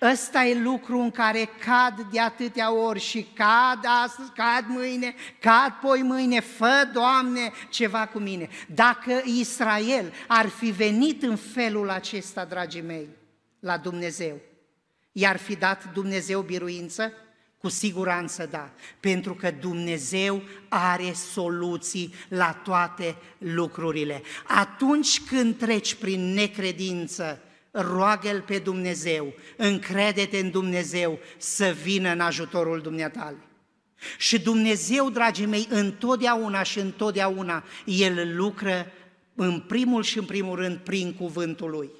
Ăsta 0.00 0.44
e 0.44 0.58
lucru 0.58 0.98
în 0.98 1.10
care 1.10 1.48
cad 1.64 2.06
de 2.10 2.20
atâtea 2.20 2.72
ori 2.72 3.00
și 3.00 3.26
cad 3.34 3.84
astăzi, 4.04 4.30
cad 4.30 4.64
mâine, 4.66 5.14
cad 5.40 5.72
poi 5.80 6.02
mâine, 6.02 6.40
fă, 6.40 6.88
Doamne, 6.92 7.52
ceva 7.70 8.06
cu 8.06 8.18
mine. 8.18 8.48
Dacă 8.74 9.22
Israel 9.24 10.12
ar 10.26 10.48
fi 10.48 10.70
venit 10.70 11.22
în 11.22 11.36
felul 11.36 11.90
acesta, 11.90 12.44
dragii 12.44 12.80
mei, 12.80 13.08
la 13.60 13.76
Dumnezeu, 13.76 14.40
i-ar 15.12 15.36
fi 15.36 15.56
dat 15.56 15.92
Dumnezeu 15.92 16.40
biruință? 16.40 17.12
Cu 17.58 17.68
siguranță 17.68 18.46
da, 18.46 18.70
pentru 19.00 19.34
că 19.34 19.50
Dumnezeu 19.50 20.42
are 20.68 21.12
soluții 21.12 22.14
la 22.28 22.52
toate 22.52 23.16
lucrurile. 23.38 24.22
Atunci 24.46 25.20
când 25.20 25.58
treci 25.58 25.94
prin 25.94 26.32
necredință, 26.32 27.40
roagă-L 27.72 28.40
pe 28.40 28.58
Dumnezeu, 28.58 29.34
încrede-te 29.56 30.38
în 30.38 30.50
Dumnezeu 30.50 31.18
să 31.36 31.76
vină 31.82 32.10
în 32.10 32.20
ajutorul 32.20 32.80
dumneatale. 32.80 33.38
Și 34.18 34.40
Dumnezeu, 34.40 35.10
dragii 35.10 35.46
mei, 35.46 35.66
întotdeauna 35.70 36.62
și 36.62 36.78
întotdeauna 36.78 37.64
El 37.84 38.36
lucră 38.36 38.92
în 39.34 39.60
primul 39.60 40.02
și 40.02 40.18
în 40.18 40.24
primul 40.24 40.56
rând 40.56 40.76
prin 40.76 41.14
cuvântul 41.14 41.70
Lui. 41.70 41.90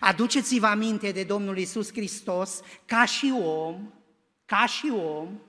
Aduceți-vă 0.00 0.66
aminte 0.66 1.10
de 1.10 1.22
Domnul 1.22 1.58
Isus 1.58 1.92
Hristos 1.92 2.60
ca 2.86 3.04
și 3.04 3.34
om, 3.42 3.92
ca 4.46 4.66
și 4.66 4.92
om, 4.94 5.40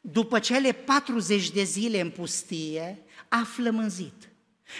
după 0.00 0.38
cele 0.38 0.72
40 0.72 1.50
de 1.50 1.62
zile 1.62 2.00
în 2.00 2.10
pustie, 2.10 2.98
a 3.28 3.42
flămânzit. 3.54 4.31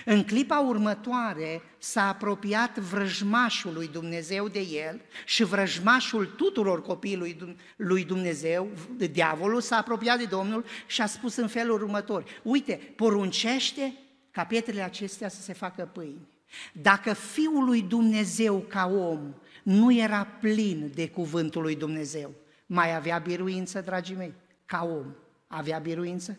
În 0.04 0.24
clipa 0.24 0.58
următoare 0.58 1.62
s-a 1.78 2.08
apropiat 2.08 2.78
vrăjmașul 2.78 3.72
lui 3.72 3.88
Dumnezeu 3.88 4.48
de 4.48 4.60
el 4.60 5.00
și 5.24 5.44
vrăjmașul 5.44 6.26
tuturor 6.26 6.82
copiilor 6.82 7.34
lui 7.76 8.04
Dumnezeu, 8.04 8.68
diavolul, 9.10 9.60
s-a 9.60 9.76
apropiat 9.76 10.18
de 10.18 10.24
Domnul 10.24 10.64
și 10.86 11.00
a 11.00 11.06
spus 11.06 11.36
în 11.36 11.48
felul 11.48 11.82
următor, 11.82 12.24
uite, 12.42 12.92
poruncește 12.96 13.94
ca 14.30 14.44
pietrele 14.44 14.82
acestea 14.82 15.28
să 15.28 15.42
se 15.42 15.52
facă 15.52 15.90
pâini. 15.92 16.28
Dacă 16.72 17.12
Fiul 17.12 17.64
lui 17.64 17.82
Dumnezeu 17.82 18.58
ca 18.58 18.86
om 18.86 19.34
nu 19.62 19.94
era 19.94 20.24
plin 20.24 20.90
de 20.94 21.08
cuvântul 21.08 21.62
lui 21.62 21.76
Dumnezeu, 21.76 22.34
mai 22.66 22.94
avea 22.96 23.18
biruință, 23.18 23.80
dragii 23.80 24.16
mei? 24.16 24.34
Ca 24.66 24.84
om, 24.84 25.06
avea 25.46 25.78
biruință? 25.78 26.38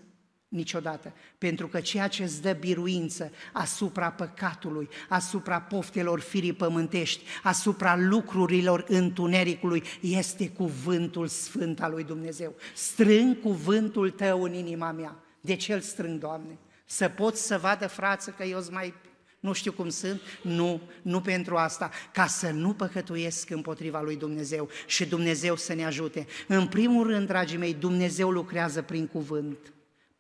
Niciodată. 0.53 1.13
Pentru 1.37 1.67
că 1.67 1.79
ceea 1.79 2.07
ce 2.07 2.23
îți 2.23 2.41
dă 2.41 2.53
biruință 2.53 3.31
asupra 3.53 4.11
păcatului, 4.11 4.89
asupra 5.09 5.61
poftelor 5.61 6.19
firii 6.19 6.53
pământești, 6.53 7.23
asupra 7.43 7.95
lucrurilor 7.97 8.85
întunericului, 8.87 9.83
este 9.99 10.49
cuvântul 10.49 11.27
sfânt 11.27 11.81
al 11.81 11.91
lui 11.91 12.03
Dumnezeu. 12.03 12.55
Strâng 12.73 13.41
cuvântul 13.41 14.09
tău 14.09 14.43
în 14.43 14.53
inima 14.53 14.91
mea. 14.91 15.15
De 15.41 15.55
ce 15.55 15.73
îl 15.73 15.79
strâng, 15.79 16.19
Doamne? 16.19 16.57
Să 16.85 17.07
pot 17.07 17.35
să 17.35 17.57
vadă 17.57 17.87
frață 17.87 18.31
că 18.37 18.43
eu 18.43 18.63
mai 18.71 18.93
nu 19.39 19.53
știu 19.53 19.71
cum 19.71 19.89
sunt, 19.89 20.21
nu, 20.41 20.81
nu 21.01 21.21
pentru 21.21 21.55
asta, 21.55 21.89
ca 22.11 22.27
să 22.27 22.49
nu 22.49 22.73
păcătuiesc 22.73 23.49
împotriva 23.49 24.01
lui 24.01 24.15
Dumnezeu 24.15 24.69
și 24.85 25.05
Dumnezeu 25.05 25.55
să 25.55 25.73
ne 25.73 25.85
ajute. 25.85 26.27
În 26.47 26.67
primul 26.67 27.07
rând, 27.07 27.27
dragii 27.27 27.57
mei, 27.57 27.73
Dumnezeu 27.73 28.31
lucrează 28.31 28.81
prin 28.81 29.07
cuvânt 29.07 29.57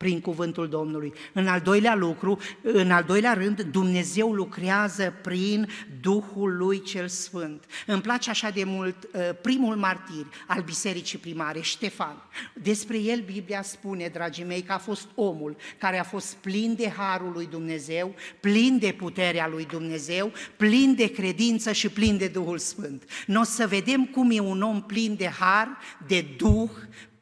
prin 0.03 0.21
cuvântul 0.21 0.69
Domnului. 0.69 1.13
În 1.33 1.47
al 1.47 1.59
doilea 1.59 1.95
lucru, 1.95 2.39
în 2.61 2.91
al 2.91 3.03
doilea 3.03 3.33
rând, 3.33 3.61
Dumnezeu 3.61 4.33
lucrează 4.33 5.13
prin 5.21 5.69
Duhul 6.01 6.57
lui 6.57 6.81
cel 6.81 7.07
Sfânt. 7.07 7.63
Îmi 7.85 8.01
place 8.01 8.29
așa 8.29 8.49
de 8.49 8.63
mult 8.63 8.95
uh, 9.03 9.21
primul 9.41 9.75
martir 9.75 10.25
al 10.47 10.61
bisericii 10.61 11.17
primare, 11.17 11.61
Ștefan. 11.61 12.15
Despre 12.53 12.97
el 12.99 13.23
Biblia 13.25 13.61
spune, 13.61 14.07
dragii 14.07 14.43
mei, 14.43 14.61
că 14.61 14.71
a 14.73 14.77
fost 14.77 15.07
omul 15.15 15.55
care 15.77 15.99
a 15.99 16.03
fost 16.03 16.33
plin 16.33 16.75
de 16.75 16.89
harul 16.89 17.31
lui 17.31 17.47
Dumnezeu, 17.47 18.15
plin 18.39 18.77
de 18.79 18.95
puterea 18.97 19.47
lui 19.47 19.65
Dumnezeu, 19.65 20.31
plin 20.57 20.95
de 20.95 21.11
credință 21.11 21.71
și 21.71 21.89
plin 21.89 22.17
de 22.17 22.27
Duhul 22.27 22.57
Sfânt. 22.57 23.03
Noi 23.25 23.41
o 23.41 23.45
să 23.45 23.67
vedem 23.67 24.05
cum 24.05 24.31
e 24.31 24.39
un 24.39 24.61
om 24.61 24.81
plin 24.81 25.15
de 25.15 25.27
har, 25.27 25.77
de 26.07 26.25
Duh, 26.37 26.69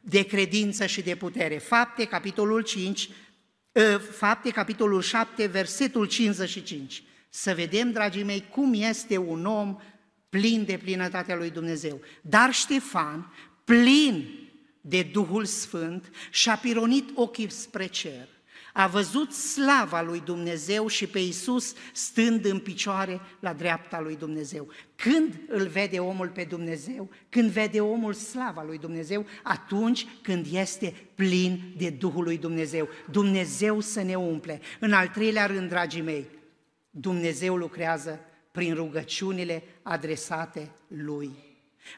de 0.04 0.22
credință 0.22 0.86
și 0.86 1.02
de 1.02 1.14
putere. 1.14 1.58
Fapte, 1.58 2.04
capitolul 2.04 2.62
5, 2.62 3.08
ă, 3.74 3.98
Fapte, 3.98 4.50
capitolul 4.50 5.02
7, 5.02 5.46
versetul 5.46 6.06
55. 6.06 7.02
Să 7.28 7.54
vedem, 7.54 7.92
dragii 7.92 8.22
mei, 8.22 8.48
cum 8.50 8.74
este 8.74 9.16
un 9.16 9.46
om 9.46 9.78
plin 10.28 10.64
de 10.64 10.76
plinătatea 10.76 11.36
lui 11.36 11.50
Dumnezeu. 11.50 12.00
Dar 12.20 12.52
Ștefan, 12.52 13.32
plin 13.64 14.28
de 14.80 15.02
Duhul 15.02 15.44
Sfânt, 15.44 16.10
și-a 16.30 16.56
pironit 16.56 17.10
ochii 17.14 17.50
spre 17.50 17.86
cer 17.86 18.28
a 18.72 18.86
văzut 18.86 19.32
slava 19.32 20.02
lui 20.02 20.20
Dumnezeu 20.20 20.86
și 20.86 21.06
pe 21.06 21.18
Iisus 21.18 21.74
stând 21.92 22.44
în 22.44 22.58
picioare 22.58 23.20
la 23.40 23.52
dreapta 23.52 24.00
lui 24.00 24.16
Dumnezeu. 24.16 24.68
Când 24.96 25.40
îl 25.48 25.66
vede 25.66 25.98
omul 25.98 26.28
pe 26.28 26.44
Dumnezeu, 26.44 27.10
când 27.28 27.50
vede 27.50 27.80
omul 27.80 28.12
slava 28.12 28.62
lui 28.62 28.78
Dumnezeu, 28.78 29.26
atunci 29.42 30.06
când 30.22 30.46
este 30.50 30.94
plin 31.14 31.74
de 31.76 31.90
Duhul 31.90 32.24
lui 32.24 32.38
Dumnezeu. 32.38 32.88
Dumnezeu 33.10 33.80
să 33.80 34.02
ne 34.02 34.14
umple. 34.14 34.60
În 34.80 34.92
al 34.92 35.08
treilea 35.08 35.46
rând, 35.46 35.68
dragii 35.68 36.02
mei, 36.02 36.28
Dumnezeu 36.90 37.56
lucrează 37.56 38.20
prin 38.50 38.74
rugăciunile 38.74 39.62
adresate 39.82 40.70
Lui. 40.88 41.30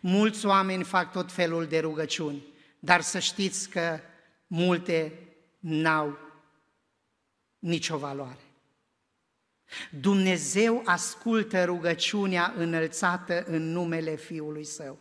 Mulți 0.00 0.46
oameni 0.46 0.84
fac 0.84 1.12
tot 1.12 1.32
felul 1.32 1.66
de 1.66 1.78
rugăciuni, 1.78 2.42
dar 2.78 3.00
să 3.00 3.18
știți 3.18 3.68
că 3.68 3.98
multe 4.46 5.12
n-au 5.58 6.18
nicio 7.64 7.96
valoare. 7.96 8.38
Dumnezeu 10.00 10.83
ascultă 10.85 11.64
rugăciunea 11.64 12.55
înălțată 12.57 13.44
în 13.46 13.72
numele 13.72 14.16
Fiului 14.16 14.64
Său. 14.64 14.98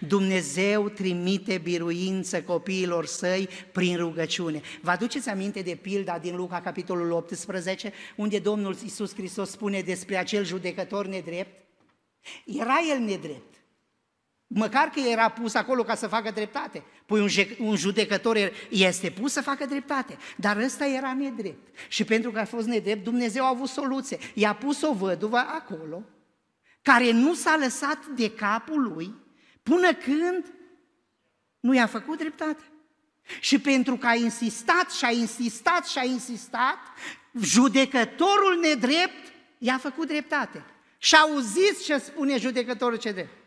Dumnezeu 0.00 0.88
trimite 0.88 1.58
biruință 1.58 2.42
copiilor 2.42 3.06
săi 3.06 3.48
prin 3.72 3.96
rugăciune. 3.96 4.60
Vă 4.80 4.90
aduceți 4.90 5.28
aminte 5.28 5.62
de 5.62 5.74
pilda 5.74 6.18
din 6.18 6.36
Luca, 6.36 6.60
capitolul 6.60 7.10
18, 7.10 7.92
unde 8.16 8.38
Domnul 8.38 8.76
Iisus 8.82 9.14
Hristos 9.14 9.50
spune 9.50 9.80
despre 9.80 10.16
acel 10.16 10.44
judecător 10.44 11.06
nedrept? 11.06 11.64
Era 12.46 12.76
el 12.90 12.98
nedrept. 12.98 13.59
Măcar 14.52 14.88
că 14.88 15.00
era 15.00 15.28
pus 15.28 15.54
acolo 15.54 15.82
ca 15.82 15.94
să 15.94 16.06
facă 16.06 16.30
dreptate. 16.30 16.82
Păi 17.06 17.56
un 17.58 17.76
judecător 17.76 18.52
este 18.68 19.10
pus 19.10 19.32
să 19.32 19.42
facă 19.42 19.66
dreptate, 19.66 20.16
dar 20.36 20.56
ăsta 20.56 20.86
era 20.86 21.12
nedrept. 21.12 21.76
Și 21.88 22.04
pentru 22.04 22.30
că 22.30 22.38
a 22.38 22.44
fost 22.44 22.66
nedrept, 22.66 23.04
Dumnezeu 23.04 23.44
a 23.44 23.48
avut 23.48 23.68
soluție. 23.68 24.18
I-a 24.34 24.54
pus 24.54 24.82
o 24.82 24.92
văduvă 24.92 25.36
acolo, 25.36 26.02
care 26.82 27.10
nu 27.10 27.34
s-a 27.34 27.56
lăsat 27.56 28.06
de 28.06 28.30
capul 28.30 28.82
lui, 28.82 29.14
până 29.62 29.92
când 29.92 30.52
nu 31.60 31.74
i-a 31.74 31.86
făcut 31.86 32.18
dreptate. 32.18 32.62
Și 33.40 33.58
pentru 33.60 33.96
că 33.96 34.06
a 34.06 34.14
insistat 34.14 34.90
și 34.90 35.04
a 35.04 35.10
insistat 35.10 35.86
și 35.86 35.98
a 35.98 36.04
insistat, 36.04 36.78
judecătorul 37.42 38.58
nedrept 38.60 39.32
i-a 39.58 39.78
făcut 39.78 40.06
dreptate. 40.06 40.64
Și 40.98 41.14
auziți 41.14 41.84
ce 41.84 41.98
spune 41.98 42.38
judecătorul 42.38 42.98
ce 42.98 43.12
drept. 43.12 43.38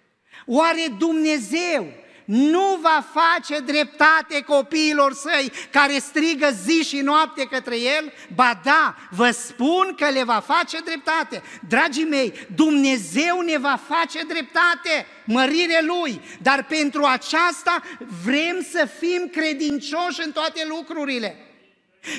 Oare 0.45 0.87
Dumnezeu 0.97 1.93
nu 2.25 2.79
va 2.81 3.05
face 3.13 3.59
dreptate 3.59 4.41
copiilor 4.41 5.13
săi 5.13 5.51
care 5.71 5.97
strigă 5.97 6.49
zi 6.63 6.83
și 6.83 6.97
noapte 6.97 7.43
către 7.45 7.79
El? 7.79 8.13
Ba 8.35 8.59
da, 8.63 8.95
vă 9.09 9.31
spun 9.31 9.95
că 9.97 10.09
le 10.09 10.23
va 10.23 10.39
face 10.39 10.79
dreptate. 10.79 11.41
Dragii 11.67 12.03
mei, 12.03 12.33
Dumnezeu 12.55 13.39
ne 13.39 13.57
va 13.57 13.79
face 13.87 14.23
dreptate, 14.27 15.05
mărire 15.25 15.81
Lui, 15.81 16.21
dar 16.41 16.65
pentru 16.65 17.03
aceasta 17.03 17.81
vrem 18.25 18.67
să 18.71 18.87
fim 18.99 19.29
credincioși 19.31 20.21
în 20.25 20.31
toate 20.31 20.65
lucrurile. 20.67 21.37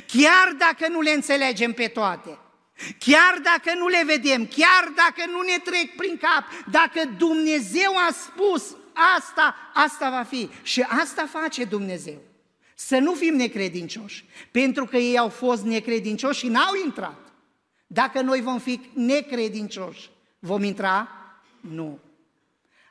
Chiar 0.06 0.54
dacă 0.58 0.88
nu 0.88 1.00
le 1.00 1.10
înțelegem 1.10 1.72
pe 1.72 1.86
toate. 1.86 2.38
Chiar 2.98 3.38
dacă 3.42 3.78
nu 3.78 3.88
le 3.88 4.02
vedem, 4.06 4.46
chiar 4.46 4.92
dacă 4.96 5.30
nu 5.30 5.40
ne 5.40 5.58
trec 5.64 5.96
prin 5.96 6.16
cap, 6.16 6.70
dacă 6.70 7.10
Dumnezeu 7.18 7.96
a 8.08 8.12
spus 8.12 8.76
asta, 9.16 9.54
asta 9.74 10.10
va 10.10 10.22
fi. 10.22 10.50
Și 10.62 10.80
asta 10.80 11.26
face 11.26 11.64
Dumnezeu. 11.64 12.20
Să 12.74 12.98
nu 12.98 13.12
fim 13.12 13.34
necredincioși, 13.34 14.24
pentru 14.50 14.84
că 14.84 14.96
ei 14.96 15.18
au 15.18 15.28
fost 15.28 15.64
necredincioși 15.64 16.38
și 16.38 16.48
n-au 16.48 16.74
intrat. 16.84 17.32
Dacă 17.86 18.20
noi 18.20 18.40
vom 18.40 18.58
fi 18.58 18.80
necredincioși, 18.94 20.10
vom 20.38 20.62
intra? 20.62 21.08
Nu. 21.60 21.98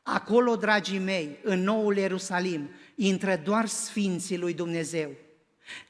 Acolo, 0.04 0.56
dragii 0.56 1.00
mei, 1.00 1.39
în 1.43 1.63
noul 1.63 1.98
Ierusalim, 1.98 2.69
intră 2.96 3.41
doar 3.43 3.65
Sfinții 3.65 4.38
lui 4.38 4.54
Dumnezeu 4.54 5.12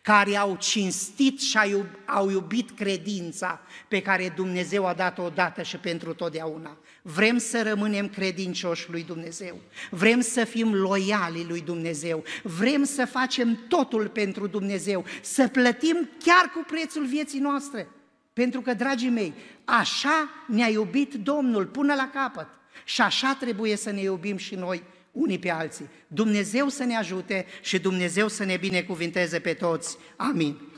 care 0.02 0.36
au 0.36 0.56
cinstit 0.60 1.40
și 1.42 1.58
au 2.06 2.30
iubit 2.30 2.72
credința 2.72 3.62
pe 3.88 4.02
care 4.02 4.34
Dumnezeu 4.36 4.86
a 4.86 4.94
dat-o 4.94 5.24
odată 5.24 5.62
și 5.62 5.78
pentru 5.78 6.14
totdeauna. 6.14 6.78
Vrem 7.02 7.38
să 7.38 7.64
rămânem 7.64 8.10
credincioși 8.10 8.90
lui 8.92 9.04
Dumnezeu, 9.04 9.60
vrem 9.90 10.22
să 10.22 10.44
fim 10.44 10.74
loiali 10.74 11.46
lui 11.48 11.62
Dumnezeu, 11.62 12.24
vrem 12.44 12.84
să 12.84 13.06
facem 13.06 13.60
totul 13.68 14.08
pentru 14.08 14.48
Dumnezeu, 14.48 15.06
să 15.22 15.48
plătim 15.48 16.10
chiar 16.24 16.52
cu 16.54 16.64
prețul 16.68 17.06
vieții 17.06 17.40
noastre. 17.40 17.88
Pentru 18.34 18.62
că, 18.62 18.74
dragii 18.74 19.10
mei, 19.10 19.34
așa 19.66 20.30
ne-a 20.48 20.68
iubit 20.68 21.14
Domnul 21.14 21.66
până 21.66 21.94
la 21.94 22.10
capăt. 22.14 22.48
Și 22.84 23.02
așa 23.02 23.38
trebuie 23.40 23.76
să 23.76 23.92
ne 23.92 24.02
iubim 24.02 24.38
și 24.38 24.56
noi 24.56 24.84
unii 25.14 25.40
pe 25.40 25.50
alții. 25.50 25.90
Dumnezeu 26.08 26.68
să 26.68 26.84
ne 26.84 26.96
ajute 26.96 27.46
și 27.62 27.80
Dumnezeu 27.80 28.28
să 28.28 28.44
ne 28.44 28.58
binecuvinteze 28.58 29.40
pe 29.40 29.54
toți. 29.54 29.98
Amin. 30.16 30.73